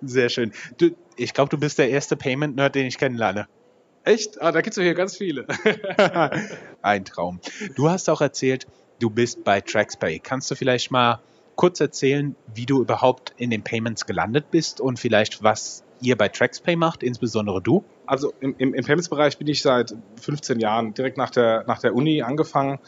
Sehr 0.02 0.30
schön. 0.30 0.52
Du, 0.78 0.92
ich 1.16 1.34
glaube, 1.34 1.50
du 1.50 1.58
bist 1.58 1.80
der 1.80 1.90
erste 1.90 2.16
Payment-Nerd, 2.16 2.76
den 2.76 2.86
ich 2.86 2.98
kennenlerne. 2.98 3.48
Echt? 4.04 4.42
Ah, 4.42 4.52
da 4.52 4.62
gibt's 4.62 4.78
ja 4.78 4.84
hier 4.84 4.96
ganz 4.96 5.18
viele. 5.18 5.48
Ein 6.82 7.06
Traum. 7.06 7.40
Du 7.76 7.90
hast 7.90 8.10
auch 8.10 8.20
erzählt, 8.20 8.68
du 9.00 9.10
bist 9.10 9.44
bei 9.44 9.62
TraxPay. 9.62 10.20
Kannst 10.20 10.52
du 10.52 10.56
vielleicht 10.56 10.92
mal 10.92 11.22
kurz 11.56 11.80
erzählen, 11.80 12.36
wie 12.54 12.66
du 12.66 12.82
überhaupt 12.82 13.34
in 13.38 13.50
den 13.50 13.64
Payments 13.64 14.06
gelandet 14.06 14.52
bist 14.52 14.82
und 14.82 15.00
vielleicht 15.00 15.44
was 15.44 15.84
ihr 16.02 16.18
bei 16.18 16.28
TraxPay 16.28 16.76
macht, 16.76 17.04
insbesondere 17.04 17.62
du? 17.62 17.84
Also 18.06 18.34
im, 18.42 18.54
im, 18.58 18.74
im 18.74 18.84
Payments-Bereich 18.84 19.38
bin 19.38 19.48
ich 19.48 19.62
seit 19.62 19.96
15 20.20 20.60
Jahren 20.60 20.94
direkt 20.94 21.18
nach 21.18 21.30
der, 21.30 21.64
nach 21.68 21.80
der 21.80 21.96
Uni 21.96 22.22
angefangen, 22.22 22.80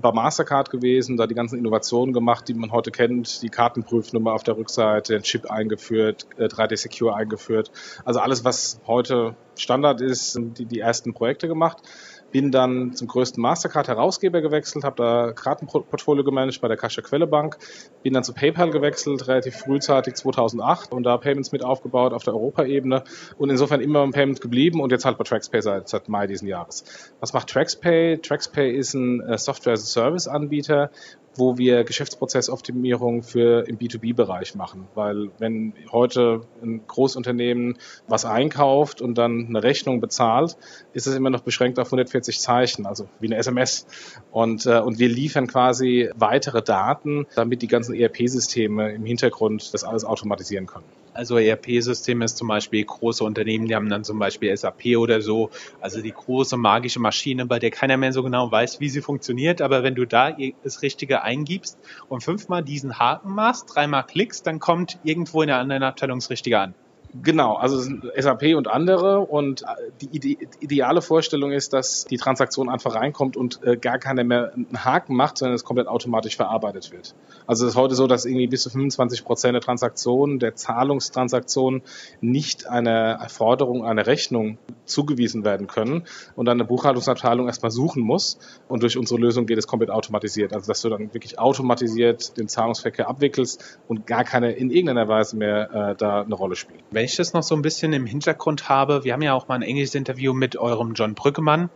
bei 0.00 0.10
Mastercard 0.10 0.70
gewesen, 0.70 1.16
da 1.16 1.28
die 1.28 1.36
ganzen 1.36 1.56
Innovationen 1.58 2.12
gemacht, 2.12 2.48
die 2.48 2.54
man 2.54 2.72
heute 2.72 2.90
kennt, 2.90 3.42
die 3.42 3.48
Kartenprüfnummer 3.48 4.32
auf 4.32 4.42
der 4.42 4.56
Rückseite, 4.56 5.12
den 5.12 5.22
Chip 5.22 5.48
eingeführt, 5.48 6.26
3D 6.36 6.72
äh, 6.72 6.76
Secure 6.76 7.14
eingeführt. 7.14 7.70
Also 8.04 8.18
alles, 8.18 8.44
was 8.44 8.80
heute 8.86 9.36
Standard 9.54 10.00
ist, 10.00 10.36
die, 10.40 10.64
die 10.64 10.80
ersten 10.80 11.14
Projekte 11.14 11.46
gemacht 11.46 11.82
bin 12.30 12.50
dann 12.50 12.92
zum 12.94 13.08
größten 13.08 13.42
Mastercard-Herausgeber 13.42 14.40
gewechselt, 14.40 14.84
habe 14.84 14.96
da 14.96 15.32
Kartenportfolio 15.32 16.24
gemanagt 16.24 16.60
bei 16.60 16.68
der 16.68 16.76
Kascha 16.76 17.02
Quelle 17.02 17.26
Bank, 17.26 17.58
bin 18.02 18.12
dann 18.12 18.24
zu 18.24 18.32
PayPal 18.32 18.70
gewechselt, 18.70 19.26
relativ 19.28 19.56
frühzeitig 19.56 20.14
2008 20.14 20.92
und 20.92 21.02
da 21.02 21.16
Payments 21.16 21.52
mit 21.52 21.64
aufgebaut 21.64 22.12
auf 22.12 22.24
der 22.24 22.34
Europaebene 22.34 23.04
und 23.38 23.50
insofern 23.50 23.80
immer 23.80 24.02
im 24.02 24.12
Payment 24.12 24.40
geblieben 24.40 24.80
und 24.80 24.92
jetzt 24.92 25.04
halt 25.04 25.18
bei 25.18 25.24
TraxPay 25.24 25.62
seit, 25.62 25.88
seit 25.88 26.08
Mai 26.08 26.26
diesen 26.26 26.48
Jahres. 26.48 26.84
Was 27.20 27.32
macht 27.32 27.48
TraxPay? 27.48 28.18
TraxPay 28.18 28.72
ist 28.72 28.94
ein 28.94 29.20
äh, 29.20 29.38
Software-as-a-Service-Anbieter, 29.38 30.90
wo 31.36 31.58
wir 31.58 31.84
Geschäftsprozessoptimierung 31.84 33.22
für 33.22 33.66
im 33.68 33.78
B2B-Bereich 33.78 34.54
machen. 34.54 34.88
Weil 34.94 35.30
wenn 35.38 35.74
heute 35.92 36.42
ein 36.62 36.86
Großunternehmen 36.86 37.78
was 38.08 38.24
einkauft 38.24 39.00
und 39.00 39.16
dann 39.16 39.46
eine 39.48 39.62
Rechnung 39.62 40.00
bezahlt, 40.00 40.56
ist 40.92 41.06
es 41.06 41.14
immer 41.14 41.30
noch 41.30 41.42
beschränkt 41.42 41.78
auf 41.78 41.88
140 41.88 42.19
48 42.20 42.40
Zeichen, 42.40 42.86
also 42.86 43.08
wie 43.18 43.26
eine 43.26 43.36
SMS. 43.36 43.86
Und, 44.30 44.66
äh, 44.66 44.78
und 44.78 44.98
wir 44.98 45.08
liefern 45.08 45.46
quasi 45.46 46.10
weitere 46.14 46.62
Daten, 46.62 47.26
damit 47.34 47.62
die 47.62 47.68
ganzen 47.68 47.94
ERP-Systeme 47.94 48.92
im 48.92 49.04
Hintergrund 49.04 49.72
das 49.74 49.84
alles 49.84 50.04
automatisieren 50.04 50.66
können. 50.66 50.84
Also 51.12 51.38
ERP-System 51.38 52.22
ist 52.22 52.36
zum 52.36 52.48
Beispiel 52.48 52.84
große 52.84 53.24
Unternehmen, 53.24 53.66
die 53.66 53.74
haben 53.74 53.88
dann 53.88 54.04
zum 54.04 54.20
Beispiel 54.20 54.56
SAP 54.56 54.96
oder 54.96 55.20
so, 55.20 55.50
also 55.80 56.00
die 56.00 56.12
große 56.12 56.56
magische 56.56 57.00
Maschine, 57.00 57.46
bei 57.46 57.58
der 57.58 57.70
keiner 57.70 57.96
mehr 57.96 58.12
so 58.12 58.22
genau 58.22 58.50
weiß, 58.50 58.78
wie 58.78 58.88
sie 58.88 59.00
funktioniert. 59.00 59.60
Aber 59.60 59.82
wenn 59.82 59.96
du 59.96 60.06
da 60.06 60.36
das 60.62 60.82
Richtige 60.82 61.22
eingibst 61.22 61.78
und 62.08 62.22
fünfmal 62.22 62.62
diesen 62.62 62.98
Haken 62.98 63.34
machst, 63.34 63.74
dreimal 63.74 64.04
klickst, 64.06 64.46
dann 64.46 64.60
kommt 64.60 64.98
irgendwo 65.02 65.42
in 65.42 65.48
der 65.48 65.58
anderen 65.58 65.82
Abteilung 65.82 66.18
das 66.20 66.30
Richtige 66.30 66.60
an. 66.60 66.74
Genau, 67.12 67.54
also 67.56 67.80
SAP 68.16 68.54
und 68.54 68.68
andere 68.68 69.20
und 69.20 69.62
äh, 69.62 69.66
die 70.00 70.38
ideale 70.60 71.02
Vorstellung 71.02 71.50
ist, 71.50 71.72
dass 71.72 72.04
die 72.04 72.18
Transaktion 72.18 72.68
einfach 72.68 72.94
reinkommt 72.94 73.36
und 73.36 73.64
äh, 73.64 73.76
gar 73.76 73.98
keiner 73.98 74.22
mehr 74.22 74.52
einen 74.54 74.84
Haken 74.84 75.16
macht, 75.16 75.38
sondern 75.38 75.56
es 75.56 75.64
komplett 75.64 75.88
automatisch 75.88 76.36
verarbeitet 76.36 76.92
wird. 76.92 77.16
Also 77.48 77.66
es 77.66 77.72
ist 77.72 77.76
heute 77.76 77.96
so, 77.96 78.06
dass 78.06 78.26
irgendwie 78.26 78.46
bis 78.46 78.62
zu 78.62 78.70
25 78.70 79.24
Prozent 79.24 79.54
der 79.54 79.60
Transaktionen, 79.60 80.38
der 80.38 80.54
Zahlungstransaktionen 80.54 81.82
nicht 82.20 82.68
einer 82.68 83.18
Erforderung, 83.20 83.84
einer 83.84 84.06
Rechnung 84.06 84.58
zugewiesen 84.84 85.44
werden 85.44 85.66
können 85.66 86.04
und 86.36 86.46
dann 86.46 86.58
eine 86.58 86.64
Buchhaltungsabteilung 86.64 87.48
erstmal 87.48 87.72
suchen 87.72 88.04
muss 88.04 88.38
und 88.68 88.84
durch 88.84 88.96
unsere 88.96 89.20
Lösung 89.20 89.46
geht 89.46 89.58
es 89.58 89.66
komplett 89.66 89.90
automatisiert. 89.90 90.52
Also 90.52 90.68
dass 90.68 90.80
du 90.82 90.88
dann 90.88 91.12
wirklich 91.12 91.40
automatisiert 91.40 92.36
den 92.38 92.46
Zahlungsverkehr 92.46 93.08
abwickelst 93.08 93.80
und 93.88 94.06
gar 94.06 94.22
keine 94.22 94.52
in 94.52 94.70
irgendeiner 94.70 95.08
Weise 95.08 95.36
mehr 95.36 95.90
äh, 95.90 95.96
da 95.96 96.20
eine 96.20 96.34
Rolle 96.36 96.54
spielt 96.54 96.84
wenn 97.00 97.06
ich 97.06 97.16
das 97.16 97.32
noch 97.32 97.42
so 97.42 97.54
ein 97.54 97.62
bisschen 97.62 97.94
im 97.94 98.04
Hintergrund 98.04 98.68
habe, 98.68 99.04
wir 99.04 99.14
haben 99.14 99.22
ja 99.22 99.32
auch 99.32 99.48
mal 99.48 99.54
ein 99.54 99.62
englisches 99.62 99.94
Interview 99.94 100.34
mit 100.34 100.58
eurem 100.58 100.92
John 100.92 101.14
Brückemann 101.14 101.70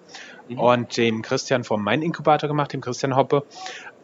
mhm. 0.50 0.58
und 0.58 0.96
dem 0.98 1.22
Christian 1.22 1.64
vom 1.64 1.82
Mein 1.82 2.02
Inkubator 2.02 2.46
gemacht, 2.46 2.74
dem 2.74 2.82
Christian 2.82 3.16
Hoppe. 3.16 3.46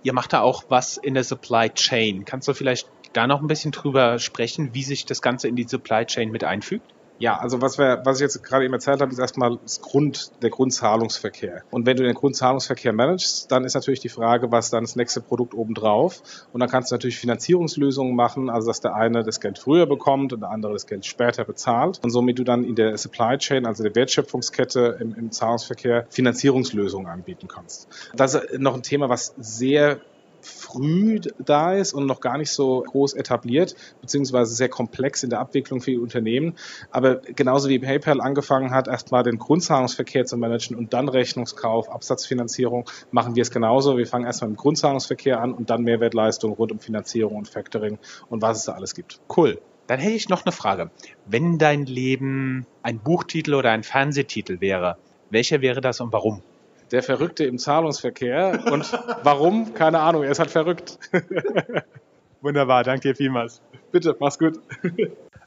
Ihr 0.02 0.14
macht 0.14 0.32
da 0.32 0.40
auch 0.40 0.64
was 0.70 0.96
in 0.96 1.12
der 1.12 1.24
Supply 1.24 1.68
Chain. 1.68 2.24
Kannst 2.24 2.48
du 2.48 2.54
vielleicht 2.54 2.88
da 3.12 3.26
noch 3.26 3.42
ein 3.42 3.48
bisschen 3.48 3.70
drüber 3.70 4.18
sprechen, 4.18 4.72
wie 4.72 4.82
sich 4.82 5.04
das 5.04 5.20
Ganze 5.20 5.46
in 5.46 5.56
die 5.56 5.64
Supply 5.64 6.06
Chain 6.06 6.30
mit 6.30 6.42
einfügt? 6.42 6.90
Ja, 7.20 7.36
also 7.38 7.60
was 7.60 7.76
wir, 7.76 8.00
was 8.02 8.16
ich 8.16 8.22
jetzt 8.22 8.42
gerade 8.42 8.64
eben 8.64 8.72
erzählt 8.72 9.02
habe, 9.02 9.12
ist 9.12 9.18
erstmal 9.18 9.58
das 9.62 9.82
Grund, 9.82 10.32
der 10.42 10.48
Grundzahlungsverkehr. 10.48 11.62
Und 11.70 11.84
wenn 11.84 11.98
du 11.98 12.02
den 12.02 12.14
Grundzahlungsverkehr 12.14 12.94
managst, 12.94 13.52
dann 13.52 13.64
ist 13.64 13.74
natürlich 13.74 14.00
die 14.00 14.08
Frage, 14.08 14.50
was 14.50 14.70
dann 14.70 14.84
das 14.84 14.96
nächste 14.96 15.20
Produkt 15.20 15.52
obendrauf. 15.52 16.22
Und 16.54 16.60
dann 16.60 16.70
kannst 16.70 16.90
du 16.90 16.94
natürlich 16.94 17.18
Finanzierungslösungen 17.18 18.16
machen, 18.16 18.48
also 18.48 18.68
dass 18.68 18.80
der 18.80 18.94
eine 18.94 19.22
das 19.22 19.38
Geld 19.38 19.58
früher 19.58 19.84
bekommt 19.84 20.32
und 20.32 20.40
der 20.40 20.50
andere 20.50 20.72
das 20.72 20.86
Geld 20.86 21.04
später 21.04 21.44
bezahlt. 21.44 22.00
Und 22.02 22.08
somit 22.08 22.38
du 22.38 22.44
dann 22.44 22.64
in 22.64 22.74
der 22.74 22.96
Supply 22.96 23.36
Chain, 23.36 23.66
also 23.66 23.82
der 23.82 23.94
Wertschöpfungskette 23.94 24.96
im, 24.98 25.14
im 25.14 25.30
Zahlungsverkehr, 25.30 26.06
Finanzierungslösungen 26.08 27.06
anbieten 27.06 27.48
kannst. 27.48 27.86
Das 28.14 28.32
ist 28.32 28.58
noch 28.58 28.74
ein 28.74 28.82
Thema, 28.82 29.10
was 29.10 29.34
sehr 29.38 30.00
früh 30.42 31.20
da 31.38 31.74
ist 31.74 31.92
und 31.92 32.06
noch 32.06 32.20
gar 32.20 32.38
nicht 32.38 32.50
so 32.50 32.82
groß 32.86 33.14
etabliert, 33.14 33.74
beziehungsweise 34.00 34.54
sehr 34.54 34.68
komplex 34.68 35.22
in 35.22 35.30
der 35.30 35.40
Abwicklung 35.40 35.80
für 35.80 35.90
die 35.90 35.98
Unternehmen. 35.98 36.54
Aber 36.90 37.16
genauso 37.16 37.68
wie 37.68 37.78
PayPal 37.78 38.20
angefangen 38.20 38.70
hat, 38.70 38.88
erstmal 38.88 39.22
den 39.22 39.38
Grundzahlungsverkehr 39.38 40.24
zu 40.26 40.36
managen 40.36 40.76
und 40.76 40.92
dann 40.92 41.08
Rechnungskauf, 41.08 41.90
Absatzfinanzierung, 41.90 42.88
machen 43.10 43.36
wir 43.36 43.42
es 43.42 43.50
genauso. 43.50 43.96
Wir 43.96 44.06
fangen 44.06 44.24
erstmal 44.24 44.50
im 44.50 44.56
Grundzahlungsverkehr 44.56 45.40
an 45.40 45.52
und 45.52 45.70
dann 45.70 45.82
Mehrwertleistungen 45.82 46.56
rund 46.56 46.72
um 46.72 46.78
Finanzierung 46.78 47.36
und 47.36 47.48
Factoring 47.48 47.98
und 48.28 48.42
was 48.42 48.58
es 48.58 48.64
da 48.64 48.72
alles 48.72 48.94
gibt. 48.94 49.20
Cool. 49.34 49.60
Dann 49.86 49.98
hätte 49.98 50.14
ich 50.14 50.28
noch 50.28 50.44
eine 50.44 50.52
Frage. 50.52 50.90
Wenn 51.26 51.58
dein 51.58 51.84
Leben 51.84 52.64
ein 52.82 53.00
Buchtitel 53.00 53.54
oder 53.54 53.72
ein 53.72 53.82
Fernsehtitel 53.82 54.60
wäre, 54.60 54.98
welcher 55.30 55.62
wäre 55.62 55.80
das 55.80 56.00
und 56.00 56.12
warum? 56.12 56.42
Der 56.90 57.02
Verrückte 57.02 57.44
im 57.44 57.58
Zahlungsverkehr. 57.58 58.64
Und 58.70 58.92
warum? 59.22 59.74
Keine 59.74 60.00
Ahnung, 60.00 60.24
er 60.24 60.30
ist 60.30 60.38
halt 60.38 60.50
verrückt. 60.50 60.98
Wunderbar, 62.40 62.84
danke 62.84 63.14
vielmals. 63.14 63.60
Bitte, 63.92 64.16
mach's 64.18 64.38
gut. 64.38 64.60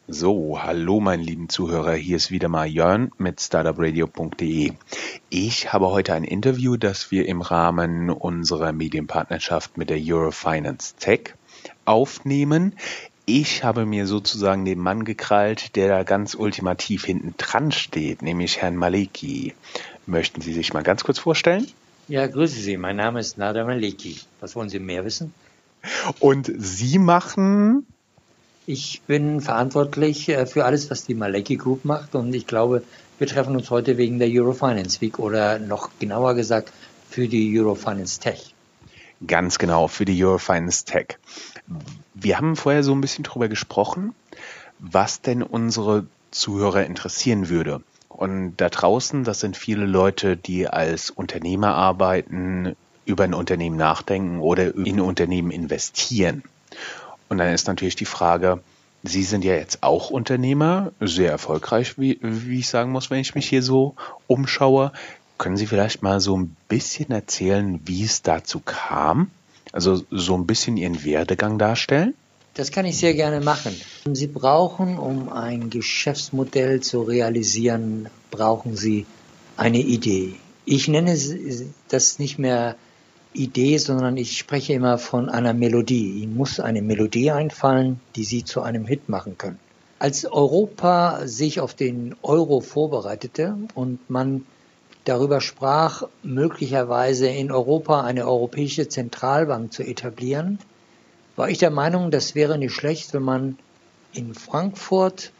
So, 0.08 0.62
hallo 0.62 1.00
meine 1.00 1.24
lieben 1.24 1.48
Zuhörer, 1.48 1.94
hier 1.94 2.18
ist 2.18 2.30
wieder 2.30 2.50
mal 2.50 2.68
Jörn 2.68 3.12
mit 3.18 3.40
startupradio.de. 3.40 4.74
Ich 5.30 5.72
habe 5.72 5.88
heute 5.92 6.14
ein 6.14 6.26
Interview, 6.26 6.76
das 6.76 7.10
wir 7.10 7.26
im 7.26 7.42
Rahmen 7.42 8.10
unserer 8.10 8.74
Medienpartnerschaft 8.74 9.78
mit 9.78 9.90
der 9.90 10.00
Eurofinance 10.02 10.96
Tech 10.98 11.36
aufnehmen. 11.86 12.76
Ich 13.26 13.64
habe 13.64 13.86
mir 13.86 14.06
sozusagen 14.06 14.66
den 14.66 14.80
Mann 14.80 15.06
gekrallt, 15.06 15.78
der 15.78 15.88
da 15.88 16.04
ganz 16.04 16.36
ultimativ 16.36 17.06
hinten 17.06 17.36
dran 17.38 17.72
steht, 17.72 18.22
nämlich 18.22 18.62
Herrn 18.62 18.76
Maleki. 18.76 19.54
Möchten 20.06 20.42
Sie 20.42 20.54
sich 20.54 20.74
mal 20.74 20.84
ganz 20.84 21.04
kurz 21.04 21.20
vorstellen? 21.20 21.68
Ja, 22.08 22.28
grüße 22.28 22.60
Sie. 22.60 22.78
Mein 22.78 22.98
Name 22.98 23.20
ist 23.20 23.38
Nada 23.38 23.64
Maleki. 23.64 24.20
Was 24.42 24.56
wollen 24.56 24.70
Sie 24.70 24.80
mehr 24.80 25.06
wissen? 25.06 25.34
Und 26.20 26.52
Sie 26.58 27.00
machen? 27.00 27.86
Ich 28.66 29.02
bin 29.08 29.42
verantwortlich 29.42 30.30
äh, 30.30 30.46
für 30.46 30.66
alles, 30.66 30.90
was 30.90 31.06
die 31.06 31.16
Maleki 31.16 31.58
Group 31.58 31.86
macht. 31.86 32.16
Und 32.16 32.34
ich 32.34 32.48
glaube, 32.48 32.84
wir 33.20 33.28
treffen 33.28 33.56
uns 33.56 33.70
heute 33.70 33.98
wegen 33.98 34.20
der 34.20 34.30
Eurofinance 34.30 35.00
Week 35.02 35.20
oder 35.20 35.60
noch 35.60 35.90
genauer 36.00 36.36
gesagt 36.36 36.72
für 37.10 37.28
die 37.28 37.58
Eurofinance 37.58 38.20
Tech. 38.20 38.54
Ganz 39.26 39.58
genau, 39.58 39.88
für 39.88 40.06
die 40.06 40.24
Eurofinance 40.24 40.84
Tech. 40.86 41.18
Wir 42.14 42.38
haben 42.38 42.56
vorher 42.56 42.84
so 42.84 42.94
ein 42.94 43.02
bisschen 43.02 43.24
drüber 43.24 43.48
gesprochen, 43.48 44.14
was 44.80 45.22
denn 45.22 45.44
unsere 45.44 46.06
Zuhörer 46.32 46.86
interessieren 46.86 47.50
würde. 47.50 47.82
Und 48.24 48.56
da 48.56 48.70
draußen, 48.70 49.26
das 49.26 49.42
sind 49.42 49.58
viele 49.58 49.86
Leute, 49.86 50.38
die 50.38 50.66
als 50.70 51.10
Unternehmer 51.10 51.76
arbeiten, 51.76 52.74
über 53.04 53.26
ein 53.26 53.34
Unternehmen 53.34 53.76
nachdenken 53.76 54.40
oder 54.40 54.74
in 54.76 55.02
Unternehmen 55.02 55.52
investieren. 55.52 56.42
Und 57.28 57.40
dann 57.40 57.54
ist 57.54 57.68
natürlich 57.68 57.98
die 57.98 58.06
Frage, 58.06 58.64
Sie 59.04 59.24
sind 59.24 59.44
ja 59.44 59.56
jetzt 59.56 59.84
auch 59.84 60.10
Unternehmer, 60.10 60.94
sehr 61.02 61.32
erfolgreich, 61.32 62.00
wie, 62.00 62.18
wie 62.22 62.60
ich 62.60 62.70
sagen 62.70 62.94
muss, 62.94 63.10
wenn 63.10 63.20
ich 63.20 63.36
mich 63.36 63.50
hier 63.50 63.62
so 63.62 63.96
umschaue. 64.28 64.94
Können 65.38 65.58
Sie 65.58 65.68
vielleicht 65.68 66.02
mal 66.02 66.22
so 66.22 66.38
ein 66.38 66.56
bisschen 66.70 67.12
erzählen, 67.12 67.82
wie 67.84 68.06
es 68.06 68.22
dazu 68.22 68.62
kam? 68.62 69.32
Also 69.74 70.02
so 70.10 70.38
ein 70.38 70.48
bisschen 70.48 70.78
Ihren 70.78 71.04
Werdegang 71.04 71.60
darstellen? 71.60 72.14
Das 72.56 72.72
kann 72.72 72.86
ich 72.86 73.00
sehr 73.00 73.16
gerne 73.16 73.42
machen. 73.42 73.76
Sie 74.12 74.28
brauchen, 74.28 75.00
um 75.00 75.30
ein 75.30 75.72
Geschäftsmodell 75.72 76.82
zu 76.82 77.02
realisieren, 77.02 78.10
brauchen 78.30 78.76
Sie 78.76 79.08
eine 79.58 79.80
Idee. 79.80 80.36
Ich 80.66 80.88
nenne 80.88 81.18
das 81.88 82.20
nicht 82.20 82.38
mehr 82.38 82.76
Idee, 83.34 83.80
sondern 83.80 84.18
ich 84.18 84.38
spreche 84.38 84.74
immer 84.74 85.00
von 85.00 85.30
einer 85.30 85.54
Melodie. 85.54 86.22
Ihnen 86.22 86.36
muss 86.36 86.60
eine 86.60 86.84
Melodie 86.84 87.32
einfallen, 87.32 88.00
die 88.16 88.24
Sie 88.24 88.44
zu 88.44 88.62
einem 88.62 88.86
Hit 88.86 89.10
machen 89.10 89.38
können. 89.40 89.58
Als 89.98 90.26
Europa 90.26 91.26
sich 91.26 91.60
auf 91.60 91.74
den 91.74 92.16
Euro 92.22 92.62
vorbereitete 92.62 93.56
und 93.74 94.10
man 94.12 94.46
darüber 95.06 95.42
sprach, 95.42 96.04
möglicherweise 96.22 97.28
in 97.28 97.52
Europa 97.52 98.02
eine 98.02 98.28
europäische 98.28 98.88
Zentralbank 98.88 99.74
zu 99.74 99.82
etablieren, 99.82 100.60
war 101.36 101.50
ich 101.50 101.58
der 101.58 101.72
Meinung, 101.72 102.12
das 102.12 102.36
wäre 102.36 102.58
nicht 102.58 102.74
schlecht, 102.74 103.14
wenn 103.14 103.24
man 103.24 103.58
in 104.14 104.34
Frankfurt 104.34 105.32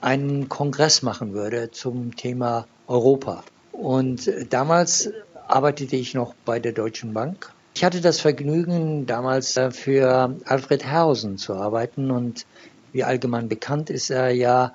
einen 0.00 0.48
Kongress 0.48 1.02
machen 1.02 1.32
würde 1.32 1.70
zum 1.70 2.14
Thema 2.16 2.66
Europa. 2.86 3.42
Und 3.72 4.30
damals 4.50 5.10
arbeitete 5.48 5.96
ich 5.96 6.14
noch 6.14 6.34
bei 6.44 6.60
der 6.60 6.72
Deutschen 6.72 7.12
Bank. 7.12 7.52
Ich 7.74 7.82
hatte 7.82 8.00
das 8.00 8.20
Vergnügen, 8.20 9.06
damals 9.06 9.58
für 9.72 10.36
Alfred 10.44 10.84
Herrhausen 10.84 11.38
zu 11.38 11.54
arbeiten 11.54 12.10
und 12.10 12.46
wie 12.92 13.02
allgemein 13.02 13.48
bekannt 13.48 13.90
ist 13.90 14.10
er 14.10 14.30
ja 14.30 14.74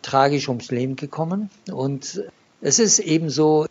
tragisch 0.00 0.48
ums 0.48 0.70
Leben 0.70 0.96
gekommen. 0.96 1.50
Und 1.70 2.22
es 2.62 2.78
ist 2.78 2.98
ebenso 3.00 3.66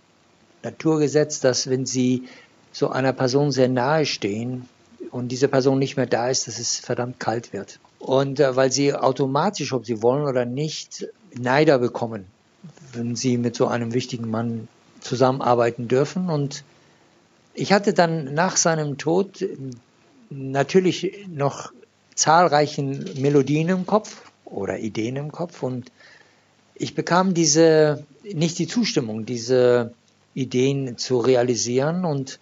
Naturgesetz, 0.61 1.39
dass 1.39 1.69
wenn 1.69 1.87
Sie 1.87 2.27
so 2.71 2.89
einer 2.89 3.13
Person 3.13 3.51
sehr 3.51 3.69
nahe 3.69 4.05
stehen, 4.05 4.69
und 5.11 5.29
diese 5.29 5.47
Person 5.47 5.79
nicht 5.79 5.97
mehr 5.97 6.05
da 6.05 6.29
ist, 6.29 6.47
dass 6.47 6.59
es 6.59 6.77
verdammt 6.77 7.19
kalt 7.19 7.53
wird. 7.53 7.79
Und 7.99 8.39
äh, 8.39 8.55
weil 8.55 8.71
sie 8.71 8.93
automatisch, 8.93 9.73
ob 9.73 9.85
sie 9.85 10.01
wollen 10.01 10.25
oder 10.25 10.45
nicht, 10.45 11.07
Neider 11.33 11.79
bekommen, 11.79 12.25
wenn 12.93 13.15
sie 13.15 13.37
mit 13.37 13.55
so 13.55 13.67
einem 13.67 13.93
wichtigen 13.93 14.29
Mann 14.29 14.67
zusammenarbeiten 14.99 15.87
dürfen. 15.87 16.29
Und 16.29 16.63
ich 17.53 17.71
hatte 17.71 17.93
dann 17.93 18.33
nach 18.33 18.57
seinem 18.57 18.97
Tod 18.97 19.45
natürlich 20.29 21.25
noch 21.27 21.71
zahlreichen 22.15 23.05
Melodien 23.17 23.69
im 23.69 23.85
Kopf 23.85 24.21
oder 24.45 24.79
Ideen 24.79 25.15
im 25.15 25.31
Kopf 25.31 25.63
und 25.63 25.91
ich 26.75 26.95
bekam 26.95 27.33
diese, 27.33 28.05
nicht 28.23 28.57
die 28.57 28.67
Zustimmung, 28.67 29.25
diese 29.25 29.93
Ideen 30.33 30.97
zu 30.97 31.17
realisieren 31.19 32.05
und 32.05 32.39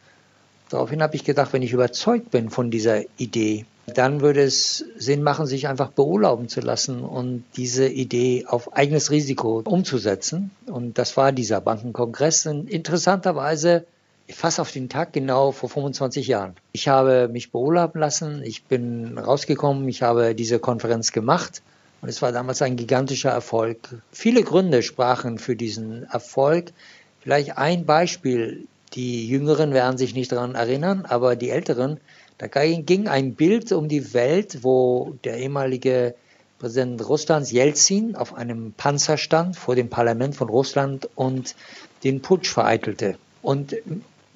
Daraufhin 0.69 1.01
habe 1.01 1.15
ich 1.15 1.23
gedacht, 1.23 1.53
wenn 1.53 1.61
ich 1.61 1.73
überzeugt 1.73 2.31
bin 2.31 2.49
von 2.49 2.71
dieser 2.71 3.03
Idee, 3.17 3.65
dann 3.87 4.19
würde 4.19 4.41
es 4.41 4.83
Sinn 4.97 5.23
machen, 5.23 5.45
sich 5.45 5.67
einfach 5.67 5.91
beurlauben 5.91 6.49
zu 6.49 6.59
lassen 6.59 7.01
und 7.01 7.45
diese 7.55 7.87
Idee 7.87 8.45
auf 8.45 8.75
eigenes 8.75 9.11
Risiko 9.11 9.61
umzusetzen. 9.63 10.51
Und 10.65 10.97
das 10.97 11.15
war 11.15 11.31
dieser 11.31 11.61
Bankenkongress. 11.61 12.47
Und 12.47 12.69
interessanterweise 12.69 13.85
fast 14.29 14.59
auf 14.59 14.71
den 14.71 14.89
Tag 14.89 15.13
genau 15.13 15.53
vor 15.53 15.69
25 15.69 16.27
Jahren. 16.27 16.55
Ich 16.73 16.89
habe 16.89 17.29
mich 17.29 17.51
beurlauben 17.51 18.01
lassen, 18.01 18.41
ich 18.43 18.63
bin 18.63 19.17
rausgekommen, 19.17 19.87
ich 19.87 20.01
habe 20.01 20.35
diese 20.35 20.59
Konferenz 20.59 21.13
gemacht 21.13 21.61
und 22.01 22.09
es 22.09 22.21
war 22.21 22.31
damals 22.31 22.61
ein 22.61 22.75
gigantischer 22.75 23.31
Erfolg. 23.31 23.77
Viele 24.11 24.43
Gründe 24.43 24.83
sprachen 24.83 25.39
für 25.39 25.55
diesen 25.55 26.03
Erfolg. 26.03 26.73
Vielleicht 27.21 27.57
ein 27.57 27.85
Beispiel, 27.85 28.67
die 28.93 29.27
Jüngeren 29.27 29.73
werden 29.73 29.97
sich 29.97 30.13
nicht 30.13 30.31
daran 30.31 30.55
erinnern, 30.55 31.05
aber 31.05 31.35
die 31.35 31.49
Älteren, 31.49 31.99
da 32.37 32.47
ging 32.47 33.07
ein 33.07 33.35
Bild 33.35 33.71
um 33.71 33.87
die 33.89 34.13
Welt, 34.13 34.63
wo 34.63 35.15
der 35.23 35.37
ehemalige 35.37 36.15
Präsident 36.59 37.07
Russlands 37.07 37.51
Jelzin 37.51 38.15
auf 38.15 38.33
einem 38.33 38.73
Panzer 38.73 39.17
stand 39.17 39.55
vor 39.55 39.75
dem 39.75 39.89
Parlament 39.89 40.35
von 40.35 40.49
Russland 40.49 41.09
und 41.15 41.55
den 42.03 42.21
Putsch 42.21 42.49
vereitelte. 42.49 43.17
Und 43.41 43.75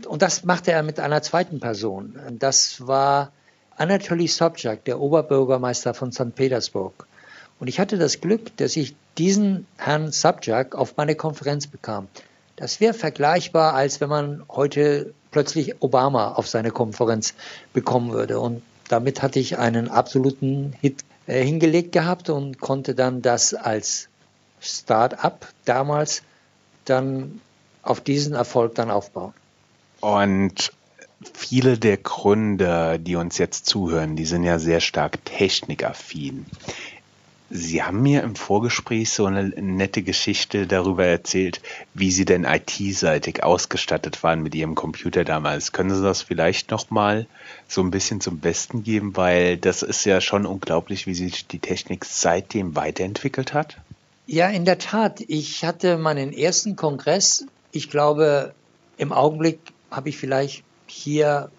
und 0.05 0.21
das 0.21 0.43
machte 0.43 0.71
er 0.71 0.83
mit 0.83 0.99
einer 0.99 1.21
zweiten 1.21 1.59
Person. 1.59 2.19
Das 2.39 2.87
war 2.87 3.31
Anatoly 3.77 4.27
Sobchak, 4.27 4.85
der 4.85 4.99
Oberbürgermeister 4.99 5.93
von 5.93 6.11
St. 6.11 6.35
Petersburg. 6.35 7.07
Und 7.59 7.67
ich 7.67 7.79
hatte 7.79 7.97
das 7.97 8.21
Glück, 8.21 8.55
dass 8.57 8.75
ich 8.75 8.95
diesen 9.17 9.67
Herrn 9.77 10.11
Sobchak 10.11 10.75
auf 10.75 10.97
meine 10.97 11.15
Konferenz 11.15 11.67
bekam. 11.67 12.07
Das 12.61 12.79
wäre 12.79 12.93
vergleichbar, 12.93 13.73
als 13.73 14.01
wenn 14.01 14.09
man 14.09 14.43
heute 14.47 15.15
plötzlich 15.31 15.81
Obama 15.81 16.33
auf 16.33 16.47
seine 16.47 16.69
Konferenz 16.69 17.33
bekommen 17.73 18.11
würde. 18.11 18.39
Und 18.39 18.61
damit 18.87 19.23
hatte 19.23 19.39
ich 19.39 19.57
einen 19.57 19.89
absoluten 19.89 20.73
Hit 20.79 21.03
äh, 21.25 21.43
hingelegt 21.43 21.91
gehabt 21.91 22.29
und 22.29 22.61
konnte 22.61 22.93
dann 22.93 23.23
das 23.23 23.55
als 23.55 24.09
Start-up 24.59 25.47
damals 25.65 26.21
dann 26.85 27.41
auf 27.81 27.99
diesen 27.99 28.35
Erfolg 28.35 28.75
dann 28.75 28.91
aufbauen. 28.91 29.33
Und 29.99 30.71
viele 31.33 31.79
der 31.79 31.97
Gründer, 31.97 32.99
die 32.99 33.15
uns 33.15 33.39
jetzt 33.39 33.65
zuhören, 33.65 34.15
die 34.15 34.25
sind 34.25 34.43
ja 34.43 34.59
sehr 34.59 34.81
stark 34.81 35.25
technikaffin. 35.25 36.45
Sie 37.53 37.83
haben 37.83 38.01
mir 38.01 38.23
im 38.23 38.35
Vorgespräch 38.35 39.09
so 39.09 39.25
eine 39.25 39.43
nette 39.49 40.03
Geschichte 40.03 40.67
darüber 40.67 41.05
erzählt, 41.05 41.61
wie 41.93 42.09
Sie 42.09 42.23
denn 42.23 42.45
IT-seitig 42.45 43.43
ausgestattet 43.43 44.23
waren 44.23 44.41
mit 44.41 44.55
Ihrem 44.55 44.73
Computer 44.73 45.25
damals. 45.25 45.73
Können 45.73 45.93
Sie 45.93 46.01
das 46.01 46.21
vielleicht 46.21 46.71
noch 46.71 46.89
mal 46.91 47.27
so 47.67 47.81
ein 47.81 47.91
bisschen 47.91 48.21
zum 48.21 48.39
Besten 48.39 48.83
geben, 48.83 49.17
weil 49.17 49.57
das 49.57 49.81
ist 49.83 50.05
ja 50.05 50.21
schon 50.21 50.45
unglaublich, 50.45 51.07
wie 51.07 51.13
sich 51.13 51.45
die 51.45 51.59
Technik 51.59 52.05
seitdem 52.05 52.77
weiterentwickelt 52.77 53.53
hat? 53.53 53.75
Ja, 54.27 54.47
in 54.47 54.63
der 54.63 54.77
Tat. 54.77 55.19
Ich 55.27 55.65
hatte 55.65 55.97
meinen 55.97 56.31
ersten 56.31 56.77
Kongress, 56.77 57.45
ich 57.73 57.89
glaube, 57.89 58.53
im 58.97 59.11
Augenblick 59.11 59.59
habe 59.89 60.07
ich 60.07 60.17
vielleicht 60.17 60.63
hier 60.87 61.51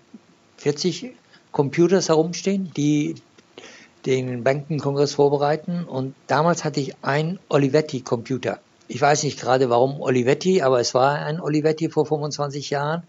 40 0.56 1.12
Computers 1.50 2.08
herumstehen, 2.08 2.72
die 2.74 3.16
den 4.06 4.44
Bankenkongress 4.44 5.14
vorbereiten. 5.14 5.84
Und 5.84 6.14
damals 6.26 6.64
hatte 6.64 6.80
ich 6.80 6.96
einen 7.02 7.38
Olivetti-Computer. 7.48 8.60
Ich 8.88 9.00
weiß 9.00 9.22
nicht 9.22 9.40
gerade 9.40 9.70
warum 9.70 10.00
Olivetti, 10.00 10.62
aber 10.62 10.80
es 10.80 10.94
war 10.94 11.14
ein 11.14 11.40
Olivetti 11.40 11.88
vor 11.88 12.06
25 12.06 12.70
Jahren. 12.70 13.04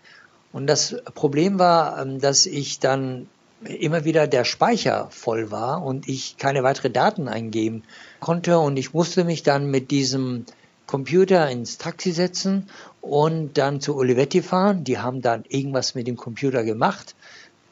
Und 0.51 0.67
das 0.67 0.95
Problem 1.15 1.59
war, 1.59 2.01
ähm, 2.01 2.21
dass 2.21 2.45
ich 2.45 2.79
dann 2.79 3.27
immer 3.65 4.05
wieder 4.05 4.27
der 4.27 4.43
Speicher 4.43 5.07
voll 5.09 5.51
war 5.51 5.83
und 5.83 6.07
ich 6.07 6.37
keine 6.37 6.63
weitere 6.63 6.89
Daten 6.89 7.27
eingeben 7.27 7.83
konnte. 8.19 8.59
Und 8.59 8.77
ich 8.77 8.93
musste 8.93 9.23
mich 9.23 9.43
dann 9.43 9.69
mit 9.71 9.89
diesem 9.91 10.45
Computer 10.85 11.49
ins 11.49 11.77
Taxi 11.77 12.11
setzen 12.11 12.69
und 13.01 13.57
dann 13.57 13.81
zu 13.81 13.95
Olivetti 13.95 14.41
fahren. 14.41 14.83
Die 14.83 14.99
haben 14.99 15.21
dann 15.21 15.43
irgendwas 15.47 15.95
mit 15.95 16.07
dem 16.07 16.17
Computer 16.17 16.63
gemacht. 16.63 17.15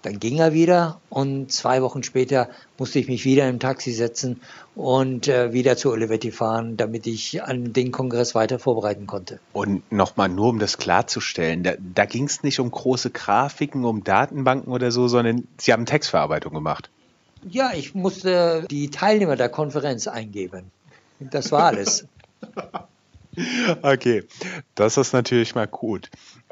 Dann 0.01 0.19
ging 0.19 0.39
er 0.39 0.53
wieder 0.53 0.99
und 1.09 1.51
zwei 1.51 1.81
Wochen 1.81 2.03
später 2.03 2.49
musste 2.77 2.99
ich 2.99 3.07
mich 3.07 3.23
wieder 3.25 3.47
im 3.47 3.59
Taxi 3.59 3.91
setzen 3.91 4.41
und 4.75 5.27
äh, 5.27 5.53
wieder 5.53 5.77
zu 5.77 5.91
Olivetti 5.91 6.31
fahren, 6.31 6.77
damit 6.77 7.05
ich 7.05 7.43
an 7.43 7.73
den 7.73 7.91
Kongress 7.91 8.33
weiter 8.33 8.57
vorbereiten 8.57 9.05
konnte. 9.05 9.39
Und 9.53 9.89
nochmal 9.91 10.29
nur, 10.29 10.49
um 10.49 10.59
das 10.59 10.77
klarzustellen, 10.77 11.63
da, 11.63 11.73
da 11.77 12.05
ging 12.05 12.25
es 12.25 12.41
nicht 12.41 12.59
um 12.59 12.71
große 12.71 13.11
Grafiken, 13.11 13.85
um 13.85 14.03
Datenbanken 14.03 14.71
oder 14.71 14.91
so, 14.91 15.07
sondern 15.07 15.47
Sie 15.57 15.71
haben 15.71 15.85
Textverarbeitung 15.85 16.53
gemacht. 16.53 16.89
Ja, 17.47 17.71
ich 17.73 17.95
musste 17.95 18.65
die 18.69 18.89
Teilnehmer 18.89 19.35
der 19.35 19.49
Konferenz 19.49 20.07
eingeben. 20.07 20.71
Das 21.19 21.51
war 21.51 21.65
alles. 21.65 22.05
Okay, 23.81 24.25
das 24.75 24.97
ist 24.97 25.13
natürlich 25.13 25.55
mal 25.55 25.67
gut. 25.67 26.09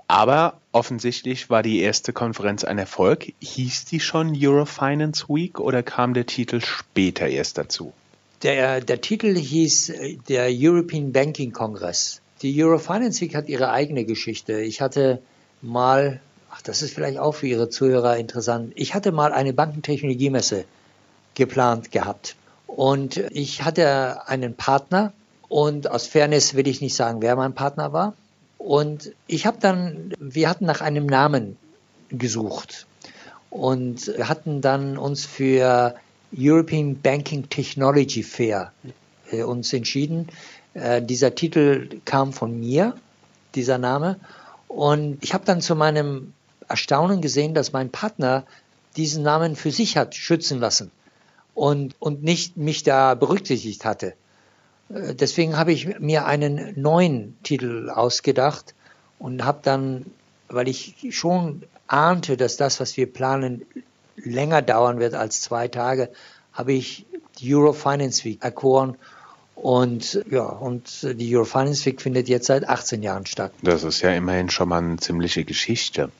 Aber 0.10 0.60
offensichtlich 0.72 1.52
war 1.52 1.62
die 1.62 1.82
erste 1.82 2.14
Konferenz 2.14 2.64
ein 2.64 2.80
Erfolg. 2.80 3.32
Hieß 3.42 3.86
die 3.86 4.00
schon 4.00 4.36
Eurofinance 4.36 5.30
Week 5.30 5.60
oder 5.60 5.84
kam 5.84 6.16
der 6.16 6.26
Titel 6.26 6.62
später 6.62 7.28
erst 7.28 7.60
dazu? 7.60 7.94
Der, 8.42 8.82
der 8.82 9.02
Titel 9.02 9.38
hieß 9.38 9.90
äh, 9.90 10.18
der 10.28 10.48
European 10.50 11.12
Banking 11.12 11.52
Congress. 11.52 12.22
Die 12.42 12.64
Eurofinance 12.64 13.22
Week 13.22 13.36
hat 13.36 13.50
ihre 13.50 13.70
eigene 13.70 14.04
Geschichte. 14.04 14.60
Ich 14.62 14.82
hatte 14.82 15.22
mal, 15.62 16.20
ach, 16.50 16.64
das 16.64 16.82
ist 16.82 16.96
vielleicht 16.96 17.20
auch 17.20 17.36
für 17.36 17.48
Ihre 17.48 17.70
Zuhörer 17.70 18.18
interessant, 18.18 18.74
ich 18.76 18.96
hatte 18.96 19.12
mal 19.12 19.32
eine 19.32 19.54
Bankentechnologiemesse 19.54 20.66
geplant 21.36 21.92
gehabt. 21.92 22.36
Und 22.66 23.18
ich 23.18 23.64
hatte 23.64 24.28
einen 24.28 24.56
Partner, 24.56 25.14
und 25.50 25.92
aus 25.92 26.08
Fairness 26.08 26.56
will 26.56 26.68
ich 26.68 26.82
nicht 26.82 26.96
sagen, 26.96 27.22
wer 27.22 27.36
mein 27.36 27.54
Partner 27.54 27.94
war. 27.94 28.16
Und 28.60 29.14
ich 29.26 29.48
habe 29.48 29.58
dann, 29.60 30.14
wir 30.20 30.50
hatten 30.50 30.66
nach 30.66 30.82
einem 30.82 31.08
Namen 31.08 31.58
gesucht 32.10 32.86
und 33.50 34.14
hatten 34.22 34.62
dann 34.62 34.98
uns 34.98 35.26
für 35.26 35.96
European 36.38 37.02
Banking 37.02 37.50
Technology 37.50 38.22
Fair 38.22 38.72
äh, 39.32 39.44
uns 39.44 39.74
entschieden. 39.74 40.28
Äh, 40.74 41.02
dieser 41.02 41.34
Titel 41.34 42.02
kam 42.06 42.34
von 42.34 42.60
mir, 42.60 42.96
dieser 43.56 43.78
Name. 43.78 44.20
Und 44.68 45.18
ich 45.24 45.34
habe 45.34 45.46
dann 45.46 45.62
zu 45.62 45.76
meinem 45.76 46.34
Erstaunen 46.68 47.22
gesehen, 47.22 47.56
dass 47.56 47.74
mein 47.74 47.90
Partner 47.90 48.46
diesen 48.98 49.24
Namen 49.24 49.56
für 49.56 49.72
sich 49.72 49.98
hat 49.98 50.16
schützen 50.16 50.60
lassen 50.60 50.92
und, 51.56 51.96
und 52.00 52.24
nicht 52.24 52.58
mich 52.58 52.84
da 52.84 53.16
berücksichtigt 53.16 53.86
hatte. 53.86 54.14
Deswegen 54.90 55.58
habe 55.58 55.72
ich 55.72 56.00
mir 56.00 56.26
einen 56.26 56.74
neuen 56.82 57.38
Titel 57.44 57.90
ausgedacht 57.90 58.74
und 59.20 59.46
habe 59.46 59.60
dann, 59.62 60.08
weil 60.48 60.68
ich 60.68 60.96
schon 61.12 61.64
ahnte, 61.88 62.38
dass 62.38 62.58
das, 62.58 62.80
was 62.80 62.98
wir 62.98 63.12
planen, 63.12 63.66
länger 64.16 64.62
dauern 64.62 65.00
wird 65.00 65.14
als 65.14 65.42
zwei 65.42 65.68
Tage, 65.68 66.10
habe 66.54 66.74
ich 66.74 67.06
die 67.38 67.54
Eurofinance 67.54 68.26
Week 68.26 68.44
erkoren. 68.44 68.98
Und 69.56 70.24
ja, 70.32 70.44
und 70.44 71.04
die 71.04 71.36
Eurofinance 71.36 71.86
Week 71.86 72.02
findet 72.02 72.30
jetzt 72.30 72.48
seit 72.48 72.68
18 72.68 73.04
Jahren 73.04 73.26
statt. 73.26 73.52
Das 73.62 73.84
ist 73.84 74.02
ja 74.02 74.12
immerhin 74.14 74.50
schon 74.50 74.70
mal 74.70 74.82
eine 74.82 74.98
ziemliche 74.98 75.44
Geschichte. 75.44 76.12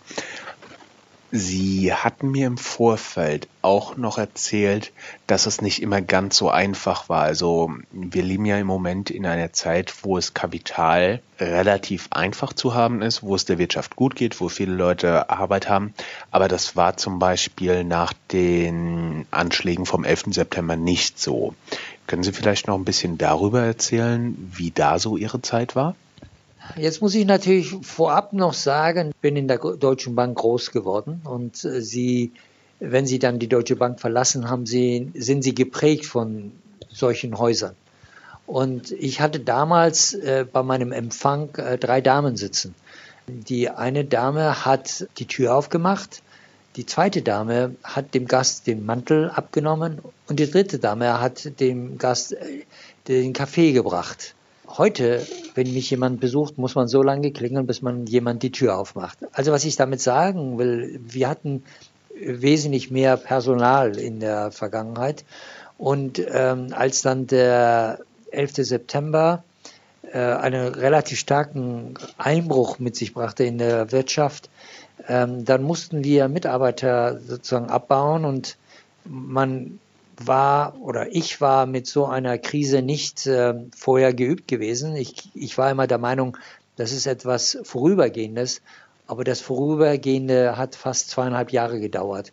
Sie 1.32 1.94
hatten 1.94 2.32
mir 2.32 2.48
im 2.48 2.58
Vorfeld 2.58 3.48
auch 3.62 3.98
noch 3.98 4.18
erzählt, 4.18 4.92
dass 5.28 5.46
es 5.46 5.62
nicht 5.62 5.80
immer 5.80 6.02
ganz 6.02 6.36
so 6.38 6.50
einfach 6.50 7.08
war. 7.08 7.22
Also 7.22 7.72
wir 7.92 8.24
leben 8.24 8.46
ja 8.46 8.58
im 8.58 8.66
Moment 8.66 9.12
in 9.12 9.28
einer 9.28 9.54
Zeit, 9.54 9.94
wo 10.02 10.18
es 10.18 10.34
Kapital 10.34 11.22
relativ 11.40 12.08
einfach 12.10 12.54
zu 12.54 12.74
haben 12.74 13.04
ist, 13.04 13.22
wo 13.22 13.36
es 13.36 13.46
der 13.46 13.60
Wirtschaft 13.60 13.96
gut 13.96 14.16
geht, 14.16 14.42
wo 14.42 14.50
viele 14.50 14.74
Leute 14.74 15.30
Arbeit 15.30 15.70
haben. 15.70 15.94
Aber 16.32 16.48
das 16.48 16.76
war 16.76 16.98
zum 16.98 17.20
Beispiel 17.20 17.84
nach 17.84 18.14
den 18.32 19.28
Anschlägen 19.30 19.86
vom 19.86 20.04
11. 20.04 20.26
September 20.32 20.78
nicht 20.78 21.20
so. 21.20 21.54
Können 22.08 22.24
Sie 22.24 22.32
vielleicht 22.32 22.68
noch 22.68 22.76
ein 22.76 22.86
bisschen 22.86 23.20
darüber 23.20 23.62
erzählen, 23.62 24.36
wie 24.56 24.72
da 24.72 24.98
so 24.98 25.16
Ihre 25.16 25.44
Zeit 25.44 25.76
war? 25.76 25.96
Jetzt 26.76 27.02
muss 27.02 27.16
ich 27.16 27.26
natürlich 27.26 27.76
vorab 27.82 28.34
noch 28.34 28.54
sagen, 28.54 29.10
ich 29.10 29.22
bin 29.22 29.36
in 29.36 29.48
der 29.48 29.58
Deutschen 29.58 30.16
Bank 30.16 30.38
groß 30.38 30.72
geworden 30.72 31.22
und 31.24 31.64
äh, 31.66 31.82
Sie, 31.82 32.32
wenn 32.80 33.06
Sie 33.06 33.20
dann 33.20 33.40
die 33.40 33.48
Deutsche 33.48 33.76
Bank 33.76 34.00
verlassen 34.00 34.50
haben, 34.50 34.66
Sie, 34.66 35.12
sind 35.16 35.44
Sie 35.44 35.56
geprägt 35.56 36.06
von 36.06 36.52
solchen 36.92 37.38
Häusern. 37.38 37.76
Und 38.46 38.92
ich 38.92 39.22
hatte 39.22 39.40
damals 39.40 40.14
äh, 40.14 40.46
bei 40.52 40.64
meinem 40.64 40.92
Empfang 40.92 41.56
äh, 41.56 41.78
drei 41.78 42.02
Damen 42.02 42.36
sitzen. 42.36 42.74
Die 43.28 43.70
eine 43.70 44.06
Dame 44.06 44.66
hat 44.66 45.08
die 45.20 45.28
Tür 45.28 45.56
aufgemacht, 45.56 46.24
die 46.76 46.86
zweite 46.86 47.22
Dame 47.22 47.76
hat 47.84 48.14
dem 48.14 48.28
Gast 48.28 48.66
den 48.66 48.86
Mantel 48.86 49.30
abgenommen 49.30 50.00
und 50.28 50.40
die 50.40 50.50
dritte 50.50 50.80
Dame 50.80 51.20
hat 51.20 51.60
dem 51.60 51.98
Gast 51.98 52.34
äh, 52.34 52.64
den 53.08 53.34
Kaffee 53.34 53.72
gebracht. 53.72 54.36
Heute, 54.78 55.26
wenn 55.56 55.74
mich 55.74 55.90
jemand 55.90 56.20
besucht, 56.20 56.60
muss 56.60 56.76
man 56.76 56.88
so 56.88 57.02
lange 57.02 57.32
klingeln, 57.32 57.66
bis 57.66 57.82
man 57.82 58.06
jemand 58.06 58.44
die 58.44 58.52
Tür 58.52 58.78
aufmacht. 58.78 59.18
Also 59.32 59.52
was 59.52 59.66
ich 59.66 59.76
damit 59.76 60.00
sagen 60.00 60.60
will, 60.60 61.00
wir 61.04 61.28
hatten 61.28 61.64
wesentlich 62.16 62.92
mehr 62.92 63.18
Personal 63.18 63.98
in 63.98 64.20
der 64.20 64.52
Vergangenheit. 64.52 65.26
Und 65.78 66.22
ähm, 66.32 66.68
als 66.72 67.02
dann 67.02 67.26
der 67.26 68.00
11. 68.32 68.58
September 68.58 69.44
äh, 70.04 70.20
einen 70.20 70.68
relativ 70.68 71.18
starken 71.18 71.96
Einbruch 72.18 72.78
mit 72.78 72.96
sich 72.96 73.14
brachte 73.14 73.46
in 73.46 73.58
der 73.58 73.92
Wirtschaft, 73.92 74.50
ähm, 75.08 75.46
dann 75.46 75.64
mussten 75.64 76.04
wir 76.04 76.28
Mitarbeiter 76.28 77.20
sozusagen 77.20 77.70
abbauen 77.70 78.24
und 78.26 78.58
man 79.06 79.80
war 80.26 80.80
oder 80.82 81.16
ich 81.16 81.42
war 81.42 81.66
mit 81.66 81.88
so 81.88 82.06
einer 82.06 82.38
Krise 82.38 82.82
nicht 82.82 83.26
äh, 83.28 83.54
vorher 83.76 84.14
geübt 84.14 84.48
gewesen. 84.48 84.96
Ich, 84.96 85.30
ich 85.34 85.58
war 85.58 85.72
immer 85.72 85.88
der 85.88 85.98
Meinung, 85.98 86.38
das 86.76 86.92
ist 86.92 87.08
etwas 87.08 87.58
Vorübergehendes, 87.64 88.62
aber 89.08 89.24
das 89.24 89.42
Vorübergehende 89.42 90.58
hat 90.58 90.76
fast 90.76 91.10
zweieinhalb 91.10 91.52
Jahre 91.52 91.80
gedauert. 91.80 92.32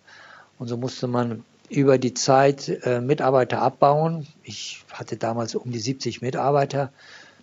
Und 0.58 0.68
so 0.68 0.76
musste 0.76 1.06
man 1.06 1.44
über 1.68 1.98
die 1.98 2.14
Zeit 2.14 2.68
äh, 2.84 3.00
Mitarbeiter 3.00 3.60
abbauen. 3.60 4.26
Ich 4.42 4.84
hatte 4.92 5.16
damals 5.16 5.54
um 5.54 5.72
die 5.72 5.78
70 5.78 6.22
Mitarbeiter. 6.22 6.92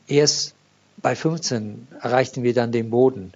Erst 0.07 0.55
bei 0.97 1.15
15 1.15 1.87
erreichten 2.01 2.43
wir 2.43 2.53
dann 2.53 2.71
den 2.71 2.89
Boden. 2.89 3.33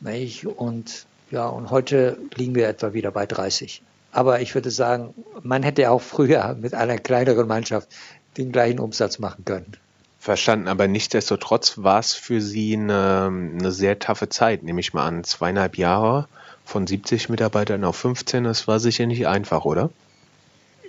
Nicht? 0.00 0.46
Und 0.46 1.06
ja, 1.30 1.46
und 1.46 1.70
heute 1.70 2.18
liegen 2.34 2.54
wir 2.54 2.68
etwa 2.68 2.92
wieder 2.92 3.10
bei 3.10 3.26
30. 3.26 3.82
Aber 4.12 4.40
ich 4.40 4.54
würde 4.54 4.70
sagen, 4.70 5.14
man 5.42 5.62
hätte 5.62 5.90
auch 5.90 6.02
früher 6.02 6.54
mit 6.60 6.74
einer 6.74 6.98
kleineren 6.98 7.48
Mannschaft 7.48 7.88
den 8.36 8.52
gleichen 8.52 8.78
Umsatz 8.78 9.18
machen 9.18 9.44
können. 9.44 9.72
Verstanden, 10.20 10.68
aber 10.68 10.86
nichtsdestotrotz 10.86 11.78
war 11.78 11.98
es 11.98 12.14
für 12.14 12.40
Sie 12.40 12.76
eine, 12.76 13.26
eine 13.26 13.72
sehr 13.72 13.98
taffe 13.98 14.28
Zeit, 14.28 14.62
nehme 14.62 14.80
ich 14.80 14.94
mal 14.94 15.06
an. 15.06 15.24
Zweieinhalb 15.24 15.76
Jahre 15.76 16.28
von 16.64 16.86
70 16.86 17.28
Mitarbeitern 17.28 17.82
auf 17.82 17.96
15, 17.96 18.44
das 18.44 18.68
war 18.68 18.78
sicher 18.78 19.06
nicht 19.06 19.26
einfach, 19.26 19.64
oder? 19.64 19.90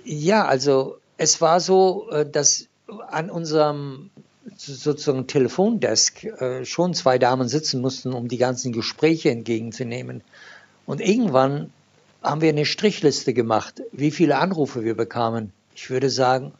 Ja, 0.04 0.44
also 0.44 0.98
es 1.16 1.40
war 1.40 1.58
so, 1.58 2.08
äh, 2.10 2.28
dass 2.30 2.66
an 3.10 3.30
unserem 3.30 4.10
sozusagen 4.56 5.26
Telefondesk 5.26 6.24
äh, 6.24 6.64
schon 6.64 6.94
zwei 6.94 7.18
Damen 7.18 7.48
sitzen 7.48 7.80
mussten, 7.80 8.12
um 8.12 8.28
die 8.28 8.38
ganzen 8.38 8.72
Gespräche 8.72 9.30
entgegenzunehmen. 9.30 10.22
Und 10.86 11.00
irgendwann 11.00 11.72
haben 12.24 12.40
wir 12.40 12.48
eine 12.48 12.64
Strichliste 12.64 13.34
gemacht, 13.34 13.82
wie 13.92 14.10
viele 14.10 14.38
Anrufe 14.38 14.82
wir 14.82 14.96
bekamen. 14.96 15.52
Ich 15.74 15.90
würde 15.90 16.08
sagen, 16.10 16.52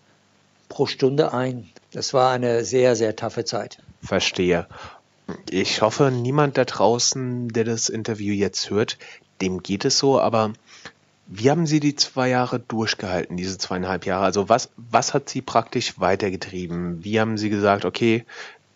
pro 0.68 0.86
Stunde 0.86 1.32
ein. 1.32 1.68
Das 1.92 2.12
war 2.12 2.32
eine 2.32 2.64
sehr, 2.64 2.96
sehr 2.96 3.16
taffe 3.16 3.44
Zeit. 3.44 3.78
Verstehe. 4.02 4.66
Ich 5.48 5.80
hoffe, 5.80 6.10
niemand 6.10 6.58
da 6.58 6.64
draußen, 6.64 7.48
der 7.48 7.64
das 7.64 7.88
Interview 7.88 8.34
jetzt 8.34 8.68
hört, 8.68 8.98
dem 9.40 9.62
geht 9.62 9.86
es 9.86 9.98
so, 9.98 10.20
aber 10.20 10.52
wie 11.26 11.50
haben 11.50 11.66
Sie 11.66 11.80
die 11.80 11.96
zwei 11.96 12.28
Jahre 12.28 12.60
durchgehalten, 12.60 13.38
diese 13.38 13.56
zweieinhalb 13.56 14.04
Jahre? 14.04 14.26
Also 14.26 14.50
was, 14.50 14.68
was 14.76 15.14
hat 15.14 15.30
Sie 15.30 15.40
praktisch 15.40 15.98
weitergetrieben? 15.98 17.02
Wie 17.02 17.18
haben 17.18 17.38
Sie 17.38 17.48
gesagt, 17.48 17.86
okay, 17.86 18.26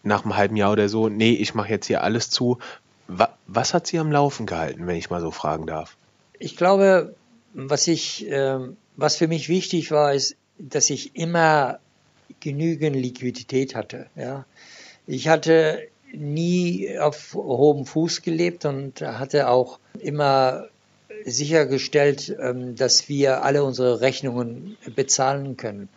nach 0.03 0.25
einem 0.25 0.37
halben 0.37 0.57
Jahr 0.57 0.73
oder 0.73 0.89
so, 0.89 1.11
nee, 1.11 1.33
ich 1.33 1.55
mache 1.55 1.69
jetzt 1.69 1.87
hier 1.87 2.03
alles 2.03 2.31
zu. 2.31 2.59
Was, 3.09 3.29
was 3.47 3.75
hat 3.75 3.87
Sie 3.87 3.99
am 3.99 4.11
Laufen 4.11 4.47
gehalten, 4.47 4.87
wenn 4.87 4.97
ich 4.97 5.11
mal 5.11 5.21
so 5.21 5.31
fragen 5.31 5.67
darf? 5.67 5.97
Ich 6.39 6.57
glaube, 6.57 7.15
was 7.55 7.87
ich, 7.89 8.29
äh, 8.31 8.59
was 8.97 9.17
für 9.17 9.29
mich 9.29 9.49
wichtig 9.49 9.91
war, 9.91 10.15
ist, 10.15 10.37
dass 10.59 10.91
ich 10.91 11.17
immer 11.17 11.81
genügend 12.41 12.97
Liquidität 12.97 13.75
hatte. 13.75 14.07
Ja, 14.17 14.45
ich 15.07 15.29
hatte 15.29 15.89
nie 16.13 16.99
auf 16.99 17.35
hohem 17.35 17.87
Fuß 17.87 18.23
gelebt 18.23 18.65
und 18.65 19.01
hatte 19.01 19.49
auch 19.49 19.79
immer 19.99 20.69
sichergestellt, 21.25 22.37
ähm, 22.41 22.77
dass 22.77 23.09
wir 23.09 23.43
alle 23.43 23.65
unsere 23.65 24.01
Rechnungen 24.01 24.77
bezahlen 24.95 25.57
können. 25.57 25.89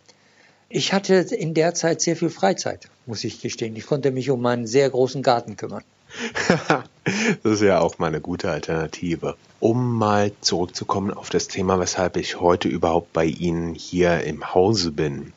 Ich 0.68 0.92
hatte 0.92 1.14
in 1.14 1.54
der 1.54 1.74
Zeit 1.74 2.00
sehr 2.00 2.16
viel 2.16 2.30
Freizeit, 2.30 2.88
muss 3.06 3.24
ich 3.24 3.40
gestehen. 3.40 3.76
Ich 3.76 3.86
konnte 3.86 4.10
mich 4.10 4.30
um 4.30 4.40
meinen 4.40 4.66
sehr 4.66 4.88
großen 4.88 5.22
Garten 5.22 5.56
kümmern. 5.56 5.84
das 7.42 7.52
ist 7.54 7.62
ja 7.62 7.80
auch 7.80 7.98
mal 7.98 8.08
eine 8.08 8.20
gute 8.20 8.50
Alternative. 8.50 9.36
Um 9.60 9.96
mal 9.96 10.32
zurückzukommen 10.40 11.12
auf 11.12 11.30
das 11.30 11.48
Thema, 11.48 11.78
weshalb 11.78 12.16
ich 12.16 12.40
heute 12.40 12.68
überhaupt 12.68 13.12
bei 13.12 13.24
Ihnen 13.24 13.74
hier 13.74 14.24
im 14.24 14.54
Hause 14.54 14.92
bin. 14.92 15.32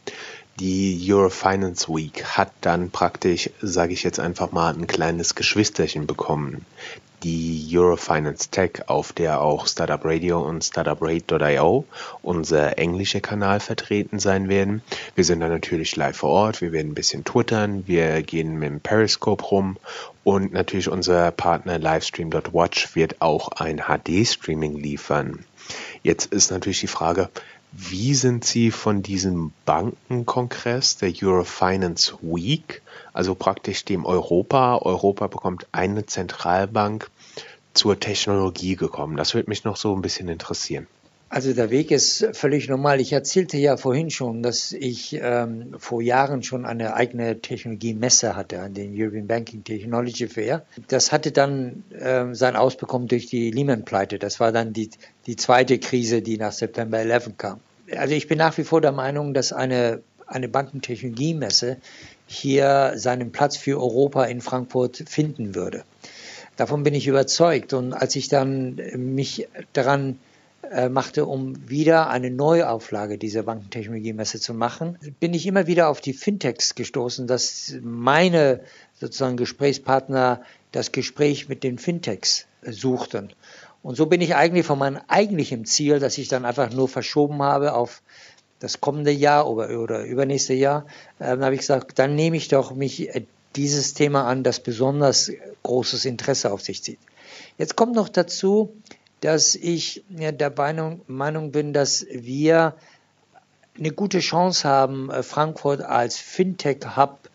Die 0.60 1.06
Eurofinance 1.12 1.90
Week 1.90 2.24
hat 2.24 2.52
dann 2.62 2.90
praktisch, 2.90 3.50
sage 3.62 3.94
ich 3.94 4.04
jetzt 4.04 4.20
einfach 4.20 4.52
mal, 4.52 4.74
ein 4.74 4.88
kleines 4.88 5.36
Geschwisterchen 5.36 6.08
bekommen 6.08 6.66
die 7.26 7.68
Eurofinance 7.76 8.52
Tech, 8.52 8.84
auf 8.86 9.12
der 9.12 9.42
auch 9.42 9.66
Startup 9.66 10.00
Radio 10.06 10.48
und 10.48 10.64
StartupRate.io, 10.64 11.84
unser 12.22 12.78
englischer 12.78 13.20
Kanal, 13.20 13.60
vertreten 13.60 14.20
sein 14.20 14.48
werden. 14.48 14.84
Wir 15.16 15.24
sind 15.24 15.40
dann 15.40 15.50
natürlich 15.50 15.96
live 15.96 16.18
vor 16.18 16.30
Ort, 16.30 16.62
wir 16.62 16.72
werden 16.72 16.92
ein 16.92 16.94
bisschen 16.94 17.24
twittern, 17.24 17.88
wir 17.88 18.22
gehen 18.22 18.60
mit 18.60 18.70
dem 18.70 18.80
Periscope 18.80 19.44
rum 19.44 19.78
und 20.24 20.54
natürlich 20.54 20.88
unser 20.88 21.32
Partner 21.32 21.80
Livestream.watch 21.80 22.96
wird 22.96 23.20
auch 23.22 23.48
ein 23.54 23.82
HD-Streaming 23.88 24.78
liefern. 24.78 25.46
Jetzt 26.04 26.32
ist 26.32 26.52
natürlich 26.52 26.82
die 26.82 26.88
Frage, 26.88 27.30
wie 27.72 28.14
sind 28.14 28.46
Sie 28.46 28.72
von 28.72 29.02
diesem 29.02 29.52
Bankenkongress 29.66 30.96
der 30.98 31.12
Eurofinance 31.22 32.14
Week, 32.22 32.82
also 33.12 33.36
praktisch 33.36 33.84
dem 33.84 34.06
Europa, 34.06 34.78
Europa 34.78 35.28
bekommt 35.28 35.68
eine 35.74 36.06
Zentralbank, 36.06 37.10
zur 37.76 38.00
Technologie 38.00 38.76
gekommen? 38.76 39.18
Das 39.18 39.36
würde 39.36 39.50
mich 39.50 39.64
noch 39.64 39.78
so 39.78 39.96
ein 39.96 40.02
bisschen 40.02 40.28
interessieren. 40.28 40.88
Also 41.28 41.54
der 41.54 41.72
Weg 41.72 41.92
ist 41.92 42.28
völlig 42.34 42.70
normal. 42.70 43.02
Ich 43.02 43.12
erzählte 43.12 43.58
ja 43.58 43.78
vorhin 43.78 44.10
schon, 44.10 44.44
dass 44.44 44.72
ich 44.72 45.20
ähm, 45.22 45.76
vor 45.80 46.02
Jahren 46.02 46.44
schon 46.44 46.66
eine 46.66 46.94
eigene 46.94 47.42
Technologiemesse 47.42 48.36
hatte, 48.36 48.62
an 48.62 48.74
den 48.74 48.94
European 48.96 49.28
Banking 49.28 49.64
Technology 49.64 50.28
Fair. 50.28 50.66
Das 50.88 51.12
hatte 51.12 51.32
dann 51.32 51.84
ähm, 52.00 52.36
sein 52.36 52.56
Ausbekommen 52.56 53.08
durch 53.08 53.26
die 53.26 53.52
Lehman-Pleite. 53.52 54.20
Das 54.20 54.40
war 54.40 54.52
dann 54.52 54.72
die, 54.72 54.92
die 55.26 55.36
zweite 55.36 55.80
Krise, 55.80 56.22
die 56.22 56.38
nach 56.38 56.52
September 56.52 57.00
11 57.00 57.32
kam. 57.38 57.60
Also 57.92 58.14
ich 58.14 58.28
bin 58.28 58.38
nach 58.38 58.58
wie 58.58 58.64
vor 58.64 58.82
der 58.82 58.92
Meinung, 58.92 59.34
dass 59.34 59.52
eine, 59.52 60.04
eine 60.28 60.48
Bankentechnologiemesse 60.48 61.78
hier 62.28 62.94
seinen 62.96 63.32
Platz 63.32 63.58
für 63.58 63.80
Europa 63.80 64.26
in 64.26 64.42
Frankfurt 64.42 65.04
finden 65.08 65.54
würde. 65.56 65.84
Davon 66.58 66.84
bin 66.84 66.94
ich 66.94 67.08
überzeugt. 67.08 67.74
Und 67.74 67.94
als 67.94 68.16
ich 68.16 68.28
dann 68.28 68.76
mich 68.96 69.48
daran 69.74 70.20
äh, 70.72 70.90
machte, 70.90 71.26
um 71.26 71.70
wieder 71.70 72.10
eine 72.10 72.32
Neuauflage 72.32 73.18
dieser 73.18 73.44
Bankentechnologiemesse 73.44 74.40
zu 74.40 74.54
machen, 74.54 74.98
bin 75.20 75.34
ich 75.34 75.46
immer 75.46 75.68
wieder 75.68 75.90
auf 75.90 76.02
die 76.02 76.14
Fintechs 76.14 76.76
gestoßen, 76.76 77.28
dass 77.28 77.76
meine 77.82 78.62
sozusagen 79.00 79.38
Gesprächspartner 79.38 80.42
das 80.72 80.92
Gespräch 80.92 81.50
mit 81.50 81.64
den 81.64 81.78
Fintechs 81.78 82.48
suchten. 82.64 83.32
Und 83.84 83.96
so 83.96 84.08
bin 84.08 84.22
ich 84.22 84.36
eigentlich 84.36 84.66
von 84.66 84.80
meinem 84.80 85.00
eigentlichen 85.08 85.66
Ziel, 85.66 86.00
das 86.00 86.18
ich 86.18 86.28
dann 86.28 86.46
einfach 86.46 86.72
nur 86.72 86.88
verschoben 86.88 87.44
habe 87.44 87.74
auf 87.74 88.02
das 88.60 88.82
kommende 88.82 89.12
Jahr 89.12 89.48
oder, 89.48 89.80
oder 89.80 90.04
übernächste 90.06 90.54
Jahr, 90.54 90.86
äh, 91.20 91.26
habe 91.26 91.54
ich 91.54 91.60
gesagt, 91.60 92.00
dann 92.00 92.16
nehme 92.16 92.38
ich 92.38 92.48
doch 92.48 92.74
mich 92.74 93.10
dieses 93.56 93.94
Thema 93.94 94.26
an, 94.26 94.44
das 94.44 94.60
besonders 94.60 95.32
großes 95.64 96.06
Interesse 96.06 96.52
auf 96.52 96.62
sich 96.62 96.84
zieht. 96.84 97.00
Jetzt 97.58 97.76
kommt 97.76 97.96
noch 97.96 98.10
dazu, 98.10 98.74
dass 99.22 99.56
ich 99.56 100.04
der 100.10 100.54
Meinung 101.08 101.52
bin, 101.52 101.74
dass 101.74 102.06
wir 102.12 102.76
eine 103.78 103.92
gute 103.92 104.20
Chance 104.20 104.68
haben, 104.68 105.10
äh, 105.10 105.24
Frankfurt 105.24 105.82
als 105.82 106.18
Fintech-Hub 106.18 107.30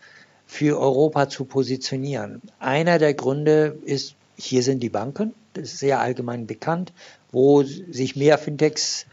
für 0.47 0.79
Europa 0.79 1.29
zu 1.29 1.45
positionieren. 1.45 2.41
Einer 2.59 2.99
der 2.99 3.13
Gründe 3.13 3.77
ist, 3.85 4.15
hier 4.37 4.63
sind 4.63 4.81
die 4.81 4.89
Banken, 4.89 5.33
das 5.53 5.73
ist 5.73 5.79
sehr 5.79 5.99
allgemein 5.99 6.47
bekannt, 6.47 6.93
wo 7.31 7.63
sich 7.63 8.15
mehr 8.15 8.37
Fintechs 8.37 9.05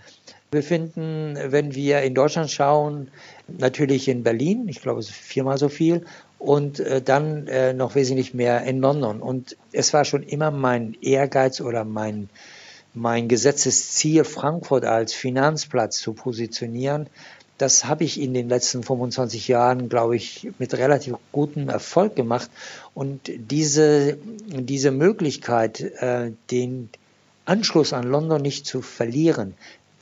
befinden. 0.50 1.36
Wenn 1.36 1.74
wir 1.74 2.02
in 2.02 2.14
Deutschland 2.14 2.50
schauen, 2.50 3.10
natürlich 3.46 4.08
in 4.08 4.22
Berlin, 4.22 4.66
ich 4.68 4.80
glaube 4.80 5.00
es 5.00 5.10
ist 5.10 5.16
viermal 5.16 5.58
so 5.58 5.68
viel, 5.68 6.04
und 6.38 6.80
äh, 6.80 7.02
dann 7.02 7.46
äh, 7.48 7.72
noch 7.72 7.94
wesentlich 7.94 8.34
mehr 8.34 8.62
in 8.62 8.80
London. 8.80 9.20
Und 9.20 9.56
es 9.72 9.92
war 9.92 10.04
schon 10.04 10.22
immer 10.22 10.50
mein 10.50 10.96
Ehrgeiz 11.02 11.60
oder 11.60 11.84
mein, 11.84 12.28
mein 12.94 13.28
gesetztes 13.28 13.92
Ziel, 13.92 14.24
Frankfurt 14.24 14.84
als 14.84 15.12
Finanzplatz 15.12 15.98
zu 15.98 16.12
positionieren. 16.12 17.08
Das 17.58 17.86
habe 17.86 18.04
ich 18.04 18.20
in 18.20 18.34
den 18.34 18.48
letzten 18.48 18.84
25 18.84 19.48
Jahren, 19.48 19.88
glaube 19.88 20.14
ich, 20.14 20.48
mit 20.60 20.74
relativ 20.74 21.16
gutem 21.32 21.68
Erfolg 21.68 22.14
gemacht. 22.14 22.48
Und 22.94 23.20
diese, 23.26 24.16
diese 24.46 24.92
Möglichkeit, 24.92 25.80
äh, 25.80 26.30
den 26.52 26.88
Anschluss 27.46 27.92
an 27.92 28.04
London 28.04 28.42
nicht 28.42 28.64
zu 28.64 28.80
verlieren, 28.80 29.54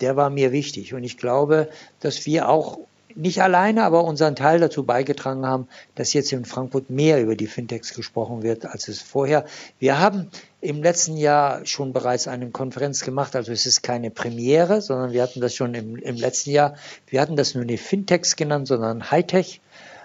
der 0.03 0.17
war 0.17 0.29
mir 0.29 0.53
wichtig. 0.53 0.93
Und 0.93 1.05
ich 1.05 1.17
glaube, 1.17 1.71
dass 2.01 2.27
wir 2.27 2.51
auch 2.51 2.79
nicht 3.17 3.43
alleine, 3.43 3.85
aber 3.85 4.05
unseren 4.05 4.37
Teil 4.37 4.61
dazu 4.61 4.85
beigetragen 4.85 5.47
haben, 5.47 5.69
dass 5.95 6.13
jetzt 6.13 6.33
in 6.33 6.45
Frankfurt 6.45 6.91
mehr 6.91 7.23
über 7.23 7.35
die 7.35 7.47
Fintechs 7.47 7.95
gesprochen 7.95 8.43
wird, 8.43 8.67
als 8.67 8.89
es 8.89 9.01
vorher. 9.01 9.45
Wir 9.79 9.99
haben 9.99 10.31
im 10.61 10.83
letzten 10.83 11.17
Jahr 11.17 11.65
schon 11.65 11.93
bereits 11.93 12.29
eine 12.29 12.51
Konferenz 12.51 13.05
gemacht. 13.05 13.37
Also 13.37 13.53
es 13.53 13.67
ist 13.67 13.83
keine 13.83 14.11
Premiere, 14.11 14.81
sondern 14.83 15.13
wir 15.13 15.23
hatten 15.23 15.41
das 15.41 15.55
schon 15.55 15.75
im, 15.75 15.97
im 15.97 16.17
letzten 16.17 16.51
Jahr. 16.51 16.77
Wir 17.07 17.21
hatten 17.21 17.37
das 17.37 17.55
nur 17.55 17.65
nicht 17.65 17.83
Fintechs 17.83 18.37
genannt, 18.37 18.69
sondern 18.69 19.11
Hightech. 19.11 19.61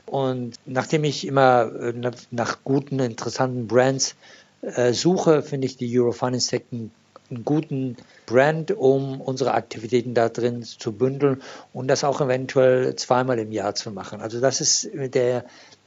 Und 0.05 0.55
nachdem 0.65 1.03
ich 1.03 1.25
immer 1.25 1.71
äh, 1.79 2.11
nach 2.31 2.63
guten, 2.63 2.99
interessanten 2.99 3.67
Brands 3.67 4.15
äh, 4.61 4.93
suche, 4.93 5.41
finde 5.41 5.67
ich 5.67 5.77
die 5.77 5.99
Eurofinance 5.99 6.49
Tech 6.49 6.63
einen, 6.71 6.91
einen 7.31 7.45
guten 7.45 7.97
Brand, 8.25 8.71
um 8.71 9.21
unsere 9.21 9.53
Aktivitäten 9.53 10.13
da 10.13 10.29
drin 10.29 10.63
zu 10.63 10.91
bündeln 10.91 11.41
und 11.73 11.87
das 11.87 12.03
auch 12.03 12.21
eventuell 12.21 12.95
zweimal 12.95 13.39
im 13.39 13.51
Jahr 13.51 13.75
zu 13.75 13.91
machen. 13.91 14.21
Also 14.21 14.39
das 14.39 14.61
ist 14.61 14.89
der 14.93 15.45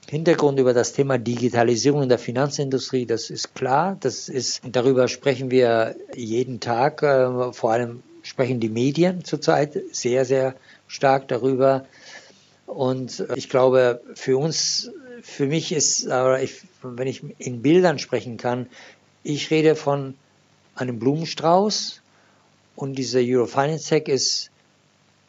Hintergrund 0.08 0.58
über 0.58 0.74
das 0.74 0.92
Thema 0.92 1.18
Digitalisierung 1.18 2.02
in 2.02 2.08
der 2.08 2.18
Finanzindustrie, 2.18 3.06
das 3.06 3.30
ist 3.30 3.54
klar. 3.54 3.96
Das 4.00 4.28
ist, 4.28 4.60
darüber 4.64 5.08
sprechen 5.08 5.50
wir 5.50 5.96
jeden 6.14 6.60
Tag. 6.60 7.02
Äh, 7.02 7.52
vor 7.52 7.72
allem 7.72 8.02
sprechen 8.22 8.60
die 8.60 8.68
Medien 8.68 9.24
zurzeit 9.24 9.78
sehr, 9.92 10.24
sehr 10.24 10.54
stark 10.88 11.28
darüber. 11.28 11.86
Und 12.66 13.24
ich 13.34 13.48
glaube, 13.48 14.02
für 14.14 14.38
uns, 14.38 14.90
für 15.22 15.46
mich 15.46 15.72
ist, 15.72 16.08
ich, 16.40 16.62
wenn 16.82 17.06
ich 17.06 17.22
in 17.38 17.62
Bildern 17.62 17.98
sprechen 17.98 18.36
kann, 18.36 18.66
ich 19.22 19.50
rede 19.50 19.74
von 19.74 20.14
einem 20.74 20.98
Blumenstrauß 20.98 22.00
und 22.76 22.94
dieser 22.96 23.20
Eurofinance 23.20 23.88
Tech 23.88 24.08
ist 24.08 24.50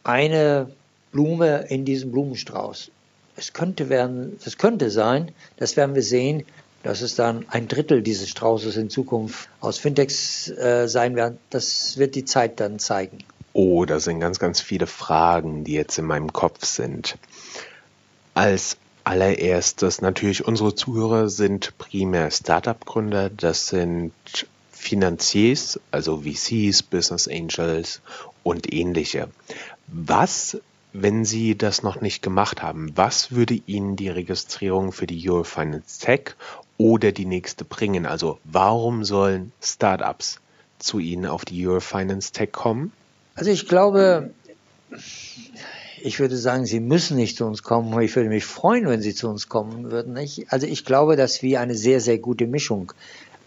eine 0.03 0.69
Blume 1.11 1.65
in 1.69 1.85
diesem 1.85 2.11
Blumenstrauß. 2.11 2.91
Es 3.35 3.53
könnte 3.53 3.89
werden, 3.89 4.37
das 4.43 4.57
könnte 4.57 4.89
sein, 4.89 5.31
das 5.57 5.75
werden 5.77 5.95
wir 5.95 6.03
sehen, 6.03 6.45
dass 6.83 7.01
es 7.01 7.15
dann 7.15 7.45
ein 7.49 7.67
Drittel 7.67 8.01
dieses 8.01 8.29
Straußes 8.29 8.77
in 8.77 8.89
Zukunft 8.89 9.49
aus 9.59 9.77
Fintechs 9.77 10.49
äh, 10.49 10.87
sein 10.87 11.15
werden. 11.15 11.39
Das 11.49 11.97
wird 11.97 12.15
die 12.15 12.25
Zeit 12.25 12.59
dann 12.59 12.79
zeigen. 12.79 13.19
Oh, 13.53 13.85
da 13.85 13.99
sind 13.99 14.19
ganz, 14.19 14.37
ganz 14.37 14.61
viele 14.61 14.85
Fragen, 14.85 15.63
die 15.63 15.73
jetzt 15.73 15.97
in 15.97 16.05
meinem 16.05 16.31
Kopf 16.31 16.63
sind. 16.65 17.17
Als 18.33 18.77
allererstes 19.03 20.01
natürlich 20.01 20.45
unsere 20.45 20.75
Zuhörer 20.75 21.29
sind 21.29 21.77
primär 21.77 22.29
Startup-Gründer, 22.31 23.29
das 23.29 23.67
sind 23.67 24.13
Finanziers, 24.85 25.79
also 25.91 26.21
VCs, 26.21 26.83
Business 26.83 27.27
Angels 27.27 28.01
und 28.43 28.71
ähnliche. 28.71 29.29
Was 29.87 30.57
wenn 30.97 31.25
Sie 31.25 31.57
das 31.57 31.83
noch 31.83 31.99
nicht 31.99 32.21
gemacht 32.21 32.61
haben, 32.61 32.91
was 32.95 33.31
würde 33.31 33.59
Ihnen 33.65 33.97
die 33.97 34.07
Registrierung 34.07 34.93
für 34.93 35.07
die 35.07 35.29
Eurofinance 35.29 35.99
Tech 35.99 36.35
oder 36.77 37.11
die 37.11 37.25
nächste 37.25 37.65
bringen? 37.65 38.05
Also 38.05 38.39
warum 38.45 39.03
sollen 39.03 39.51
Startups 39.61 40.39
zu 40.79 40.99
Ihnen 40.99 41.25
auf 41.25 41.43
die 41.43 41.67
Eurofinance 41.67 42.31
Tech 42.31 42.53
kommen? 42.53 42.93
Also 43.35 43.51
ich 43.51 43.67
glaube, 43.67 44.31
ich 46.01 46.19
würde 46.19 46.37
sagen, 46.37 46.65
Sie 46.65 46.79
müssen 46.79 47.17
nicht 47.17 47.35
zu 47.35 47.45
uns 47.45 47.61
kommen. 47.61 47.99
Ich 48.01 48.15
würde 48.15 48.29
mich 48.29 48.45
freuen, 48.45 48.87
wenn 48.87 49.01
Sie 49.01 49.13
zu 49.13 49.27
uns 49.27 49.49
kommen 49.49 49.91
würden. 49.91 50.17
Also 50.47 50.65
ich 50.65 50.85
glaube, 50.85 51.17
dass 51.17 51.41
wir 51.41 51.59
eine 51.59 51.75
sehr, 51.75 51.99
sehr 51.99 52.19
gute 52.19 52.47
Mischung 52.47 52.93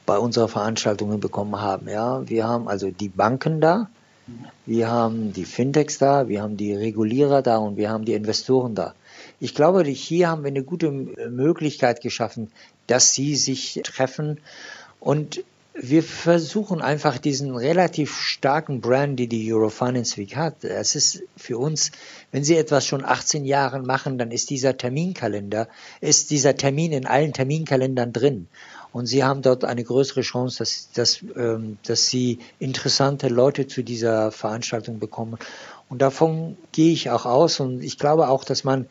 bei 0.08 0.18
unserer 0.18 0.48
Veranstaltungen 0.48 1.20
bekommen 1.20 1.60
haben. 1.60 1.86
Ja, 1.86 2.26
wir 2.26 2.48
haben 2.48 2.66
also 2.66 2.90
die 2.90 3.10
Banken 3.10 3.60
da, 3.60 3.90
wir 4.64 4.90
haben 4.90 5.34
die 5.34 5.44
Fintechs 5.44 5.98
da, 5.98 6.28
wir 6.28 6.40
haben 6.40 6.56
die 6.56 6.72
Regulierer 6.72 7.42
da 7.42 7.58
und 7.58 7.76
wir 7.76 7.90
haben 7.90 8.06
die 8.06 8.14
Investoren 8.14 8.74
da. 8.74 8.94
Ich 9.38 9.54
glaube, 9.54 9.84
hier 9.84 10.30
haben 10.30 10.44
wir 10.44 10.48
eine 10.48 10.62
gute 10.62 10.90
Möglichkeit 10.90 12.00
geschaffen, 12.00 12.50
dass 12.86 13.12
sie 13.12 13.36
sich 13.36 13.82
treffen 13.84 14.40
und 14.98 15.44
wir 15.80 16.02
versuchen 16.02 16.80
einfach 16.80 17.18
diesen 17.18 17.54
relativ 17.54 18.16
starken 18.16 18.80
Brand, 18.80 19.18
die 19.18 19.28
die 19.28 19.52
Eurofinance 19.52 20.16
Week 20.16 20.34
hat. 20.34 20.64
Es 20.64 20.96
ist 20.96 21.22
für 21.36 21.56
uns, 21.58 21.92
wenn 22.32 22.42
Sie 22.42 22.56
etwas 22.56 22.84
schon 22.84 23.04
18 23.04 23.44
Jahren 23.44 23.86
machen, 23.86 24.18
dann 24.18 24.32
ist 24.32 24.50
dieser 24.50 24.76
Terminkalender, 24.76 25.68
ist 26.00 26.30
dieser 26.30 26.56
Termin 26.56 26.92
in 26.92 27.06
allen 27.06 27.32
Terminkalendern 27.32 28.12
drin. 28.12 28.48
Und 28.98 29.06
sie 29.06 29.24
haben 29.24 29.42
dort 29.42 29.64
eine 29.64 29.84
größere 29.84 30.22
Chance, 30.22 30.58
dass, 30.58 30.90
dass, 30.92 31.22
ähm, 31.36 31.78
dass 31.86 32.08
sie 32.08 32.40
interessante 32.58 33.28
Leute 33.28 33.66
zu 33.66 33.82
dieser 33.82 34.32
Veranstaltung 34.32 34.98
bekommen. 34.98 35.38
Und 35.88 36.02
davon 36.02 36.56
gehe 36.72 36.92
ich 36.92 37.10
auch 37.10 37.24
aus. 37.24 37.60
Und 37.60 37.82
ich 37.82 37.98
glaube 37.98 38.28
auch, 38.28 38.44
dass 38.44 38.64
man 38.64 38.86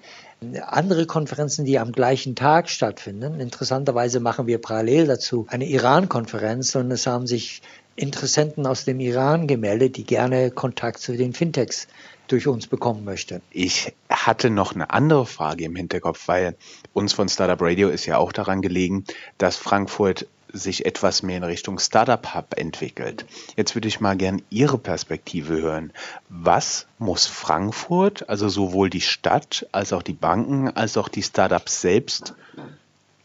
andere 0.61 1.05
Konferenzen, 1.05 1.65
die 1.65 1.79
am 1.79 1.91
gleichen 1.91 2.35
Tag 2.35 2.69
stattfinden, 2.69 3.39
interessanterweise 3.39 4.19
machen 4.19 4.47
wir 4.47 4.61
parallel 4.61 5.07
dazu 5.07 5.47
eine 5.49 5.65
Iran-Konferenz 5.65 6.75
und 6.75 6.91
es 6.91 7.07
haben 7.07 7.25
sich 7.25 7.61
Interessenten 7.95 8.67
aus 8.67 8.85
dem 8.85 8.99
Iran 8.99 9.47
gemeldet, 9.47 9.97
die 9.97 10.03
gerne 10.03 10.51
Kontakt 10.51 10.99
zu 10.99 11.17
den 11.17 11.33
Fintechs 11.33 11.87
durch 12.27 12.47
uns 12.47 12.67
bekommen 12.67 13.03
möchte. 13.03 13.41
Ich 13.51 13.93
hatte 14.09 14.49
noch 14.49 14.73
eine 14.73 14.89
andere 14.89 15.25
Frage 15.25 15.65
im 15.65 15.75
Hinterkopf, 15.75 16.27
weil 16.27 16.55
uns 16.93 17.13
von 17.13 17.29
Startup 17.29 17.61
Radio 17.61 17.89
ist 17.89 18.05
ja 18.05 18.17
auch 18.17 18.31
daran 18.31 18.61
gelegen, 18.61 19.05
dass 19.37 19.57
Frankfurt 19.57 20.27
sich 20.53 20.85
etwas 20.85 21.23
mehr 21.23 21.37
in 21.37 21.43
Richtung 21.43 21.79
Startup 21.79 22.33
Hub 22.33 22.57
entwickelt. 22.57 23.25
Jetzt 23.55 23.75
würde 23.75 23.87
ich 23.87 23.99
mal 23.99 24.15
gern 24.15 24.41
Ihre 24.49 24.77
Perspektive 24.77 25.61
hören. 25.61 25.91
Was 26.29 26.87
muss 26.99 27.25
Frankfurt, 27.25 28.29
also 28.29 28.47
sowohl 28.49 28.89
die 28.89 29.01
Stadt 29.01 29.67
als 29.71 29.93
auch 29.93 30.03
die 30.03 30.13
Banken 30.13 30.69
als 30.69 30.97
auch 30.97 31.09
die 31.09 31.23
Startups 31.23 31.81
selbst 31.81 32.33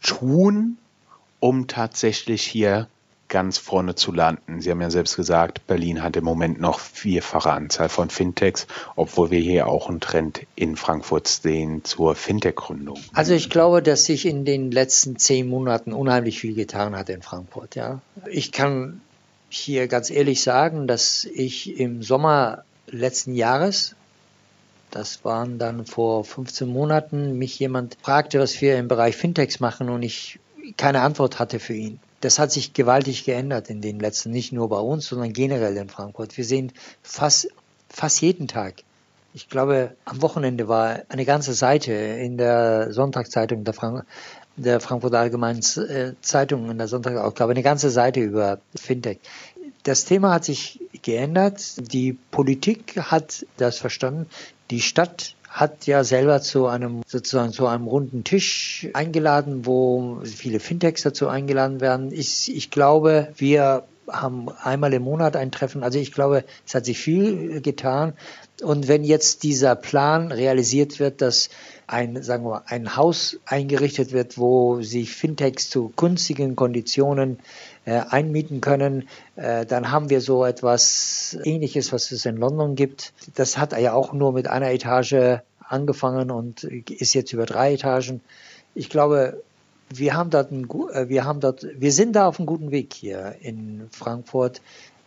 tun, 0.01 0.77
um 1.39 1.67
tatsächlich 1.67 2.43
hier 2.43 2.87
ganz 3.29 3.57
vorne 3.57 3.95
zu 3.95 4.11
landen. 4.11 4.61
Sie 4.61 4.69
haben 4.69 4.81
ja 4.81 4.91
selbst 4.91 5.15
gesagt, 5.15 5.65
Berlin 5.65 6.03
hat 6.03 6.15
im 6.15 6.23
Moment 6.23 6.61
noch 6.61 6.79
vierfache 6.79 7.51
Anzahl 7.51 7.89
von 7.89 8.09
Fintechs, 8.09 8.67
obwohl 8.95 9.31
wir 9.31 9.39
hier 9.39 9.67
auch 9.67 9.89
einen 9.89 9.99
Trend 9.99 10.41
in 10.55 10.75
Frankfurt 10.75 11.27
sehen 11.27 11.83
zur 11.83 12.15
Fintech-Gründung. 12.15 12.99
Also 13.13 13.33
ich 13.33 13.49
glaube, 13.49 13.81
dass 13.81 14.05
sich 14.05 14.25
in 14.25 14.45
den 14.45 14.71
letzten 14.71 15.17
zehn 15.17 15.47
Monaten 15.47 15.93
unheimlich 15.93 16.39
viel 16.39 16.53
getan 16.53 16.95
hat 16.95 17.09
in 17.09 17.21
Frankfurt. 17.21 17.75
Ja, 17.75 18.01
ich 18.29 18.51
kann 18.51 19.01
hier 19.49 19.87
ganz 19.87 20.09
ehrlich 20.11 20.43
sagen, 20.43 20.87
dass 20.87 21.25
ich 21.25 21.79
im 21.79 22.03
Sommer 22.03 22.63
letzten 22.87 23.33
Jahres 23.33 23.95
das 24.91 25.25
waren 25.25 25.57
dann 25.57 25.87
vor 25.87 26.23
15 26.23 26.67
Monaten, 26.67 27.39
mich 27.39 27.57
jemand 27.57 27.97
fragte, 28.03 28.39
was 28.39 28.61
wir 28.61 28.77
im 28.77 28.87
Bereich 28.87 29.15
Fintechs 29.15 29.59
machen 29.59 29.89
und 29.89 30.03
ich 30.03 30.39
keine 30.77 31.01
Antwort 31.01 31.39
hatte 31.39 31.59
für 31.59 31.73
ihn 31.73 31.99
das 32.23 32.39
hat 32.39 32.53
sich 32.53 32.73
gewaltig 32.73 33.25
geändert 33.25 33.69
in 33.69 33.81
den 33.81 33.99
letzten, 33.99 34.31
nicht 34.31 34.53
nur 34.53 34.69
bei 34.69 34.79
uns, 34.79 35.07
sondern 35.07 35.33
generell 35.33 35.75
in 35.75 35.89
Frankfurt. 35.89 36.37
Wir 36.37 36.45
sehen 36.45 36.71
fast, 37.01 37.49
fast 37.89 38.21
jeden 38.21 38.47
Tag. 38.47 38.75
Ich 39.33 39.49
glaube, 39.49 39.95
am 40.05 40.21
Wochenende 40.21 40.69
war 40.69 41.01
eine 41.09 41.25
ganze 41.25 41.53
Seite 41.53 41.91
in 41.91 42.37
der 42.37 42.93
Sonntagszeitung 42.93 43.65
der, 43.65 43.73
Frank 43.73 44.05
der 44.55 44.79
Frankfurter 44.79 45.19
Allgemeinen 45.19 45.59
äh, 45.59 46.13
Zeitung, 46.21 46.69
in 46.71 46.77
der 46.77 46.87
Sonntag, 46.87 47.27
ich 47.27 47.35
glaube, 47.35 47.51
eine 47.51 47.63
ganze 47.63 47.89
Seite 47.89 48.21
über 48.21 48.59
Fintech. 48.73 49.19
Das 49.81 50.05
Thema 50.05 50.31
hat 50.33 50.45
sich 50.45 50.79
geändert. 51.01 51.91
Die 51.91 52.13
Politik 52.13 52.95
hat 52.97 53.45
das 53.57 53.79
verstanden. 53.79 54.27
Die 54.71 54.79
Stadt 54.79 55.35
hat 55.53 55.85
ja 55.85 56.03
selber 56.03 56.41
zu 56.41 56.65
einem 56.65 57.03
sozusagen 57.05 57.53
zu 57.53 57.67
einem 57.67 57.85
runden 57.85 58.23
Tisch 58.23 58.87
eingeladen, 58.93 59.67
wo 59.67 60.19
viele 60.23 60.59
Fintechs 60.59 61.03
dazu 61.03 61.27
eingeladen 61.27 61.79
werden. 61.79 62.11
Ich, 62.11 62.53
ich 62.53 62.71
glaube, 62.71 63.29
wir 63.37 63.83
haben 64.07 64.49
einmal 64.49 64.93
im 64.93 65.03
Monat 65.03 65.35
ein 65.35 65.51
Treffen. 65.51 65.83
Also 65.83 65.99
ich 65.99 66.11
glaube, 66.11 66.43
es 66.65 66.73
hat 66.73 66.85
sich 66.85 66.97
viel 66.97 67.61
getan. 67.61 68.13
Und 68.63 68.87
wenn 68.87 69.03
jetzt 69.03 69.43
dieser 69.43 69.75
Plan 69.75 70.31
realisiert 70.31 70.99
wird, 70.99 71.21
dass 71.21 71.49
ein, 71.85 72.23
sagen 72.23 72.45
wir, 72.45 72.63
ein 72.67 72.95
Haus 72.95 73.39
eingerichtet 73.45 74.11
wird, 74.11 74.37
wo 74.39 74.81
sich 74.81 75.11
Fintechs 75.11 75.69
zu 75.69 75.93
günstigen 75.95 76.55
Konditionen 76.55 77.39
einmieten 77.91 78.61
können, 78.61 79.07
äh, 79.35 79.65
dann 79.65 79.91
haben 79.91 80.09
wir 80.09 80.21
so 80.21 80.45
etwas 80.45 81.37
Ähnliches, 81.43 81.91
was 81.91 82.11
es 82.11 82.25
in 82.25 82.37
London 82.37 82.75
gibt. 82.75 83.13
Das 83.35 83.57
hat 83.57 83.77
ja 83.77 83.93
auch 83.93 84.13
nur 84.13 84.31
mit 84.33 84.47
einer 84.47 84.71
Etage 84.71 85.41
angefangen 85.67 86.31
und 86.31 86.63
ist 86.63 87.13
jetzt 87.13 87.33
über 87.33 87.45
drei 87.45 87.73
Etagen. 87.73 88.21
Ich 88.75 88.89
glaube, 88.89 89.41
wir 89.89 90.15
haben 90.15 90.29
dort, 90.29 90.51
ein, 90.51 90.69
äh, 90.93 91.09
wir 91.09 91.25
haben 91.25 91.39
dort, 91.39 91.65
wir 91.75 91.91
sind 91.91 92.15
da 92.15 92.27
auf 92.27 92.39
einem 92.39 92.45
guten 92.45 92.71
Weg 92.71 92.93
hier 92.93 93.35
in 93.41 93.87
Frankfurt. 93.91 94.61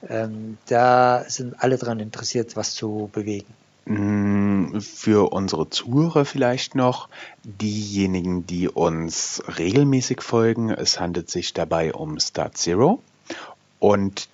Ähm, 0.09 0.59
da 0.69 1.25
sind 1.29 1.55
alle 1.63 1.79
daran 1.79 2.01
interessiert, 2.01 2.57
was 2.57 2.75
zu 2.75 3.09
bewegen. 3.13 3.53
Mm, 3.87 4.81
für 4.81 5.33
unsere 5.33 5.71
Zuhörer 5.71 6.25
vielleicht 6.25 6.75
noch, 6.75 7.09
diejenigen, 7.45 8.45
die 8.47 8.69
uns 8.69 9.43
regelmäßig 9.59 10.23
folgen, 10.23 10.71
es 10.71 10.99
handelt 10.99 11.31
sich 11.31 11.55
dabei 11.55 11.95
um 11.95 12.19
Start 12.19 12.57
Zero. 12.57 13.01
Und 13.79 14.29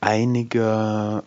einige 0.00 1.22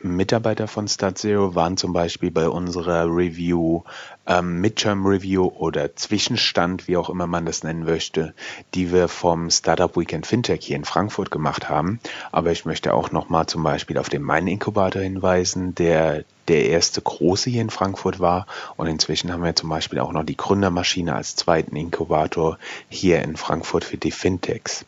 Mitarbeiter 0.00 0.66
von 0.66 0.88
StartZero 0.88 1.54
waren 1.54 1.76
zum 1.76 1.92
Beispiel 1.92 2.30
bei 2.30 2.48
unserer 2.48 3.04
Review, 3.06 3.82
ähm, 4.26 4.60
Midterm 4.60 5.06
Review 5.06 5.46
oder 5.46 5.96
Zwischenstand, 5.96 6.88
wie 6.88 6.96
auch 6.96 7.10
immer 7.10 7.26
man 7.26 7.46
das 7.46 7.62
nennen 7.62 7.84
möchte, 7.84 8.34
die 8.74 8.92
wir 8.92 9.08
vom 9.08 9.50
Startup 9.50 9.96
Weekend 9.96 10.26
Fintech 10.26 10.64
hier 10.64 10.76
in 10.76 10.84
Frankfurt 10.84 11.30
gemacht 11.30 11.68
haben. 11.68 12.00
Aber 12.30 12.52
ich 12.52 12.64
möchte 12.64 12.94
auch 12.94 13.10
nochmal 13.10 13.46
zum 13.46 13.62
Beispiel 13.62 13.98
auf 13.98 14.08
den 14.08 14.22
Mein 14.22 14.46
Inkubator 14.46 15.02
hinweisen, 15.02 15.74
der 15.74 16.24
der 16.48 16.66
erste 16.66 17.00
große 17.00 17.50
hier 17.50 17.62
in 17.62 17.70
Frankfurt 17.70 18.18
war. 18.20 18.46
Und 18.76 18.88
inzwischen 18.88 19.32
haben 19.32 19.44
wir 19.44 19.54
zum 19.54 19.68
Beispiel 19.68 20.00
auch 20.00 20.12
noch 20.12 20.24
die 20.24 20.36
Gründermaschine 20.36 21.14
als 21.14 21.36
zweiten 21.36 21.76
Inkubator 21.76 22.58
hier 22.88 23.22
in 23.22 23.36
Frankfurt 23.36 23.84
für 23.84 23.96
die 23.96 24.10
Fintechs. 24.10 24.84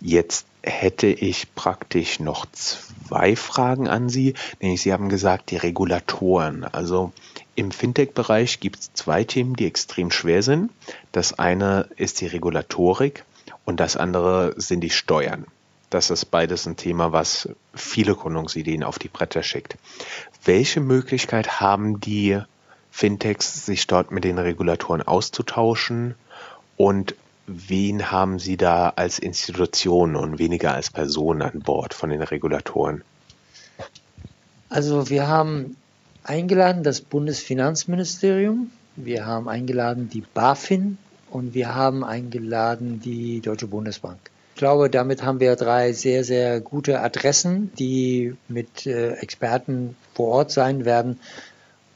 Jetzt 0.00 0.46
hätte 0.62 1.06
ich 1.06 1.54
praktisch 1.54 2.20
noch 2.20 2.46
zwei 2.52 3.36
Fragen 3.36 3.88
an 3.88 4.08
Sie. 4.08 4.34
Nämlich 4.60 4.82
Sie 4.82 4.92
haben 4.92 5.08
gesagt, 5.08 5.50
die 5.50 5.56
Regulatoren. 5.56 6.64
Also 6.64 7.12
im 7.58 7.72
Fintech-Bereich 7.72 8.60
gibt 8.60 8.78
es 8.78 8.92
zwei 8.92 9.24
Themen, 9.24 9.56
die 9.56 9.66
extrem 9.66 10.12
schwer 10.12 10.44
sind. 10.44 10.70
Das 11.10 11.40
eine 11.40 11.88
ist 11.96 12.20
die 12.20 12.28
Regulatorik 12.28 13.24
und 13.64 13.80
das 13.80 13.96
andere 13.96 14.54
sind 14.56 14.80
die 14.80 14.90
Steuern. 14.90 15.44
Das 15.90 16.10
ist 16.10 16.26
beides 16.26 16.66
ein 16.66 16.76
Thema, 16.76 17.10
was 17.10 17.48
viele 17.74 18.14
Gründungsideen 18.14 18.84
auf 18.84 19.00
die 19.00 19.08
Bretter 19.08 19.42
schickt. 19.42 19.76
Welche 20.44 20.78
Möglichkeit 20.78 21.60
haben 21.60 21.98
die 21.98 22.40
Fintechs, 22.92 23.66
sich 23.66 23.88
dort 23.88 24.12
mit 24.12 24.22
den 24.22 24.38
Regulatoren 24.38 25.02
auszutauschen? 25.02 26.14
Und 26.76 27.16
wen 27.48 28.12
haben 28.12 28.38
Sie 28.38 28.56
da 28.56 28.92
als 28.94 29.18
Institution 29.18 30.14
und 30.14 30.38
weniger 30.38 30.74
als 30.74 30.90
Person 30.90 31.42
an 31.42 31.58
Bord 31.58 31.92
von 31.92 32.10
den 32.10 32.22
Regulatoren? 32.22 33.02
Also 34.68 35.10
wir 35.10 35.26
haben 35.26 35.76
eingeladen 36.28 36.82
das 36.82 37.00
Bundesfinanzministerium, 37.00 38.70
wir 38.96 39.24
haben 39.26 39.48
eingeladen 39.48 40.10
die 40.10 40.22
BaFin 40.34 40.98
und 41.30 41.54
wir 41.54 41.74
haben 41.74 42.04
eingeladen 42.04 43.00
die 43.00 43.40
Deutsche 43.40 43.66
Bundesbank. 43.66 44.18
Ich 44.54 44.58
glaube, 44.58 44.90
damit 44.90 45.22
haben 45.22 45.40
wir 45.40 45.54
drei 45.56 45.92
sehr, 45.92 46.24
sehr 46.24 46.60
gute 46.60 47.00
Adressen, 47.00 47.72
die 47.78 48.34
mit 48.48 48.86
äh, 48.86 49.12
Experten 49.12 49.96
vor 50.14 50.28
Ort 50.28 50.50
sein 50.50 50.84
werden 50.84 51.20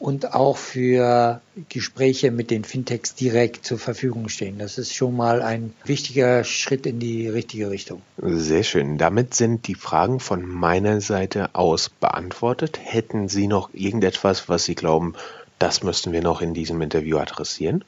und 0.03 0.35
auch 0.35 0.57
für 0.57 1.41
Gespräche 1.69 2.33
mit 2.33 2.51
den 2.51 2.65
Fintechs 2.65 3.15
direkt 3.15 3.65
zur 3.65 3.79
Verfügung 3.79 4.29
stehen. 4.29 4.59
Das 4.59 4.77
ist 4.77 4.93
schon 4.93 5.17
mal 5.17 5.43
ein 5.43 5.75
wichtiger 5.85 6.43
Schritt 6.43 6.87
in 6.87 6.99
die 6.99 7.29
richtige 7.29 7.71
Richtung. 7.71 8.03
Sehr 8.21 8.65
schön. 8.65 8.99
Damit 8.99 9.35
sind 9.35 9.69
die 9.69 9.77
Fragen 9.77 10.19
von 10.19 10.45
meiner 10.45 11.01
Seite 11.01 11.55
aus 11.55 11.89
beantwortet. 11.89 12.81
Hätten 12.83 13.29
Sie 13.29 13.47
noch 13.47 13.71
irgendetwas, 13.73 14.49
was 14.49 14.65
Sie 14.65 14.75
glauben, 14.75 15.15
das 15.61 15.85
müssten 15.85 16.11
wir 16.11 16.21
noch 16.21 16.43
in 16.43 16.53
diesem 16.53 16.83
Interview 16.83 17.19
adressieren? 17.19 17.85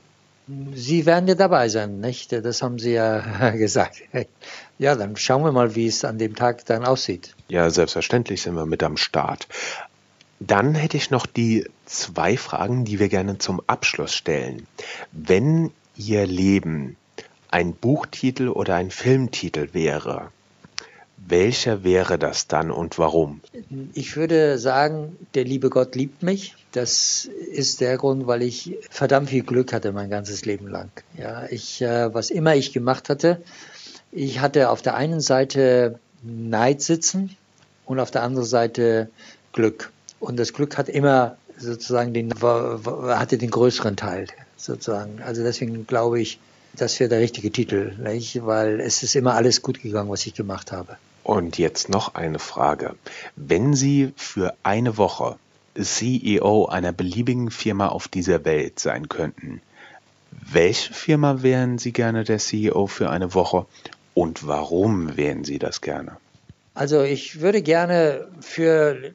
Sie 0.74 1.07
werden 1.07 1.27
ja 1.27 1.35
dabei 1.35 1.68
sein, 1.68 1.98
nicht? 1.98 2.31
Das 2.31 2.62
haben 2.62 2.79
Sie 2.79 2.92
ja 2.92 3.50
gesagt. 3.57 4.03
Ja, 4.79 4.94
dann 4.94 5.16
schauen 5.16 5.42
wir 5.42 5.50
mal, 5.50 5.74
wie 5.74 5.88
es 5.88 6.05
an 6.05 6.18
dem 6.18 6.37
Tag 6.37 6.64
dann 6.66 6.85
aussieht. 6.85 7.35
Ja, 7.48 7.68
selbstverständlich 7.70 8.42
sind 8.42 8.55
wir 8.55 8.66
mit 8.66 8.85
am 8.85 8.96
Start. 8.96 9.48
Dann 10.47 10.75
hätte 10.75 10.97
ich 10.97 11.11
noch 11.11 11.27
die 11.27 11.67
zwei 11.87 12.37
Fragen, 12.37 12.85
die 12.85 12.99
wir 12.99 13.09
gerne 13.09 13.39
zum 13.39 13.63
Abschluss 13.67 14.15
stellen. 14.15 14.67
Wenn 15.13 15.71
Ihr 15.97 16.27
Leben 16.27 16.97
ein 17.51 17.73
Buchtitel 17.75 18.49
oder 18.49 18.75
ein 18.75 18.91
Filmtitel 18.91 19.69
wäre, 19.73 20.33
welcher 21.17 21.85
wäre 21.85 22.19
das 22.19 22.49
dann 22.49 22.71
und 22.71 22.99
warum? 22.99 23.41
Ich 23.95 24.17
würde 24.17 24.59
sagen, 24.59 25.17
der 25.35 25.45
liebe 25.45 25.71
Gott 25.71 25.95
liebt 25.95 26.23
mich. 26.23 26.55
Das 26.73 27.25
ist 27.53 27.81
der 27.81 27.97
Grund, 27.97 28.27
weil 28.27 28.43
ich 28.43 28.77
verdammt 28.91 29.31
viel 29.31 29.45
Glück 29.45 29.73
hatte 29.73 29.93
mein 29.93 30.11
ganzes 30.11 30.45
Leben 30.45 30.67
lang. 30.67 30.91
Ja, 31.17 31.47
ich, 31.49 31.81
äh, 31.81 32.13
was 32.13 32.31
immer 32.31 32.57
ich 32.57 32.73
gemacht 32.73 33.09
hatte, 33.09 33.41
ich 34.13 34.41
hatte 34.41 34.71
auf 34.71 34.83
der 34.83 34.97
einen 34.97 35.21
Seite 35.21 35.99
Neid 36.23 36.83
sitzen 36.83 37.37
und 37.87 38.01
auf 38.01 38.11
der 38.11 38.23
anderen 38.23 38.47
Seite 38.47 39.09
Glück. 39.53 39.93
Und 40.25 40.39
das 40.39 40.53
Glück 40.53 40.79
hat 40.79 40.89
immer 40.89 41.37
sozusagen 41.59 42.15
den, 42.15 42.33
hatte 42.43 43.39
den 43.39 43.51
größeren 43.51 43.97
Teil 43.97 44.27
sozusagen. 44.57 45.21
Also 45.23 45.43
deswegen 45.43 45.87
glaube 45.87 46.21
ich, 46.21 46.39
das 46.77 46.99
wäre 46.99 47.11
der 47.11 47.21
richtige 47.21 47.53
Titel, 47.53 47.95
nicht? 48.03 48.45
weil 48.45 48.81
es 48.81 49.03
ist 49.03 49.15
immer 49.15 49.35
alles 49.35 49.63
gut 49.63 49.83
gegangen, 49.83 50.11
was 50.11 50.27
ich 50.27 50.35
gemacht 50.35 50.73
habe. 50.73 50.97
Und 51.23 51.59
jetzt 51.59 51.89
noch 51.89 52.15
eine 52.15 52.39
Frage. 52.39 52.97
Wenn 53.37 53.75
Sie 53.75 54.13
für 54.17 54.55
eine 54.63 54.97
Woche 54.97 55.37
CEO 55.81 56.67
einer 56.67 56.93
beliebigen 56.93 57.51
Firma 57.51 57.89
auf 57.89 58.09
dieser 58.09 58.45
Welt 58.45 58.79
sein 58.81 59.09
könnten, 59.09 59.61
welche 60.31 60.93
Firma 60.93 61.43
wären 61.43 61.79
Sie 61.79 61.93
gerne 61.93 62.25
der 62.25 62.39
CEO 62.39 62.87
für 62.87 63.11
eine 63.11 63.35
Woche 63.35 63.67
und 64.15 64.47
warum 64.47 65.17
wären 65.17 65.45
Sie 65.45 65.59
das 65.59 65.81
gerne? 65.81 66.17
Also 66.75 67.03
ich 67.03 67.41
würde 67.41 67.63
gerne 67.63 68.27
für, 68.41 69.13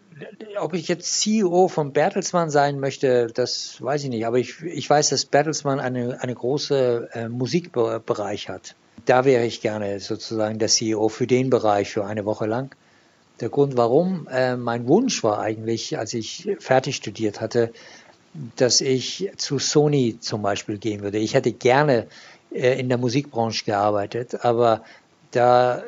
ob 0.58 0.74
ich 0.74 0.88
jetzt 0.88 1.20
CEO 1.20 1.68
von 1.68 1.92
Bertelsmann 1.92 2.50
sein 2.50 2.80
möchte, 2.80 3.28
das 3.28 3.82
weiß 3.82 4.06
ich 4.06 4.10
nicht. 4.10 4.26
Aber 4.26 4.38
ich, 4.38 4.62
ich 4.62 4.90
weiß, 4.90 5.10
dass 5.10 5.26
Bertelsmann 5.26 5.82
eine, 5.82 6.22
eine 6.22 6.34
große 6.34 7.10
äh, 7.12 7.28
Musikbereich 7.28 8.48
hat. 8.48 8.76
Da 9.06 9.26
wäre 9.26 9.46
ich 9.46 9.60
gerne 9.60 10.00
sozusagen 10.00 10.58
der 10.58 10.70
CEO 10.70 11.10
für 11.10 11.28
den 11.28 11.50
Bereich 11.50 11.92
für 11.92 12.06
eine 12.06 12.24
Woche 12.24 12.46
lang. 12.46 12.74
Der 13.42 13.50
Grund 13.50 13.76
warum, 13.76 14.28
äh, 14.32 14.56
mein 14.56 14.88
Wunsch 14.88 15.22
war 15.24 15.40
eigentlich, 15.40 15.98
als 15.98 16.14
ich 16.14 16.50
fertig 16.60 16.96
studiert 16.96 17.42
hatte, 17.42 17.72
dass 18.56 18.80
ich 18.80 19.32
zu 19.36 19.60
Sony 19.60 20.18
zum 20.20 20.42
Beispiel 20.42 20.78
gehen 20.78 21.02
würde. 21.02 21.18
Ich 21.18 21.34
hätte 21.34 21.52
gerne 21.52 22.08
äh, 22.54 22.80
in 22.80 22.88
der 22.88 22.98
Musikbranche 22.98 23.66
gearbeitet, 23.66 24.46
aber 24.46 24.84
da 25.32 25.84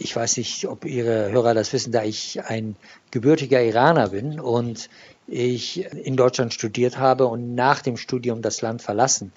ich 0.00 0.14
weiß 0.14 0.36
nicht, 0.36 0.66
ob 0.66 0.84
Ihre 0.84 1.30
Hörer 1.30 1.54
das 1.54 1.72
wissen, 1.72 1.92
da 1.92 2.04
ich 2.04 2.44
ein 2.44 2.76
gebürtiger 3.10 3.62
Iraner 3.62 4.10
bin 4.10 4.40
und 4.40 4.88
ich 5.26 5.84
in 5.92 6.16
Deutschland 6.16 6.54
studiert 6.54 6.98
habe 6.98 7.26
und 7.26 7.54
nach 7.54 7.82
dem 7.82 7.96
Studium 7.96 8.40
das 8.40 8.62
Land 8.62 8.80
verlassen 8.82 9.32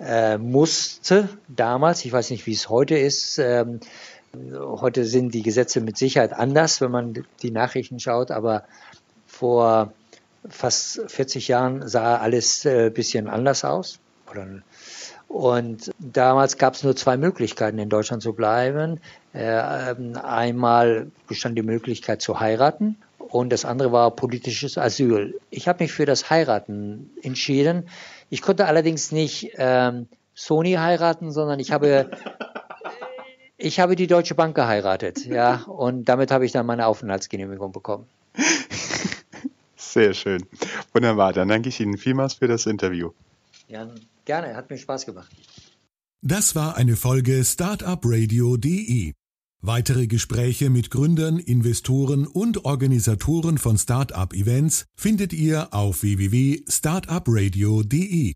äh, 0.00 0.38
musste 0.38 1.28
damals. 1.48 2.04
Ich 2.04 2.12
weiß 2.12 2.30
nicht, 2.30 2.46
wie 2.46 2.52
es 2.52 2.68
heute 2.68 2.96
ist. 2.96 3.38
Ähm, 3.38 3.80
heute 4.60 5.04
sind 5.04 5.34
die 5.34 5.42
Gesetze 5.42 5.80
mit 5.80 5.96
Sicherheit 5.96 6.32
anders, 6.32 6.80
wenn 6.80 6.90
man 6.90 7.24
die 7.42 7.50
Nachrichten 7.50 8.00
schaut, 8.00 8.30
aber 8.30 8.64
vor 9.26 9.92
fast 10.48 11.00
40 11.06 11.48
Jahren 11.48 11.88
sah 11.88 12.16
alles 12.18 12.66
ein 12.66 12.86
äh, 12.86 12.90
bisschen 12.90 13.28
anders 13.28 13.64
aus. 13.64 13.98
Und 15.34 15.90
damals 15.98 16.58
gab 16.58 16.74
es 16.74 16.84
nur 16.84 16.94
zwei 16.94 17.16
Möglichkeiten, 17.16 17.80
in 17.80 17.88
Deutschland 17.88 18.22
zu 18.22 18.34
bleiben. 18.34 19.00
Äh, 19.34 19.90
ähm, 19.90 20.16
einmal 20.16 21.10
bestand 21.26 21.58
die 21.58 21.64
Möglichkeit 21.64 22.22
zu 22.22 22.38
heiraten 22.38 22.96
und 23.18 23.52
das 23.52 23.64
andere 23.64 23.90
war 23.90 24.12
politisches 24.12 24.78
Asyl. 24.78 25.40
Ich 25.50 25.66
habe 25.66 25.82
mich 25.82 25.92
für 25.92 26.06
das 26.06 26.30
Heiraten 26.30 27.10
entschieden. 27.20 27.88
Ich 28.30 28.42
konnte 28.42 28.66
allerdings 28.66 29.10
nicht 29.10 29.50
ähm, 29.56 30.06
Sony 30.36 30.74
heiraten, 30.74 31.32
sondern 31.32 31.58
ich 31.58 31.72
habe 31.72 32.12
ich 33.56 33.80
habe 33.80 33.96
die 33.96 34.06
Deutsche 34.06 34.36
Bank 34.36 34.54
geheiratet, 34.54 35.26
ja, 35.26 35.64
und 35.64 36.04
damit 36.04 36.30
habe 36.30 36.46
ich 36.46 36.52
dann 36.52 36.64
meine 36.64 36.86
Aufenthaltsgenehmigung 36.86 37.72
bekommen. 37.72 38.06
Sehr 39.76 40.14
schön. 40.14 40.46
Wunderbar, 40.92 41.32
dann 41.32 41.48
danke 41.48 41.70
ich 41.70 41.80
Ihnen 41.80 41.98
vielmals 41.98 42.34
für 42.34 42.46
das 42.46 42.66
Interview. 42.66 43.10
Ja, 43.66 43.88
gerne, 44.24 44.56
hat 44.56 44.70
mir 44.70 44.78
Spaß 44.78 45.04
gemacht. 45.06 45.30
Das 46.22 46.54
war 46.54 46.76
eine 46.76 46.94
Folge 46.96 47.44
Startupradio.de. 47.44 49.12
Weitere 49.60 50.06
Gespräche 50.06 50.70
mit 50.70 50.90
Gründern, 50.90 51.38
Investoren 51.38 52.26
und 52.26 52.64
Organisatoren 52.64 53.58
von 53.58 53.76
Startup-Events 53.78 54.86
findet 54.94 55.32
ihr 55.32 55.74
auf 55.74 56.02
www.startupradio.de. 56.02 58.32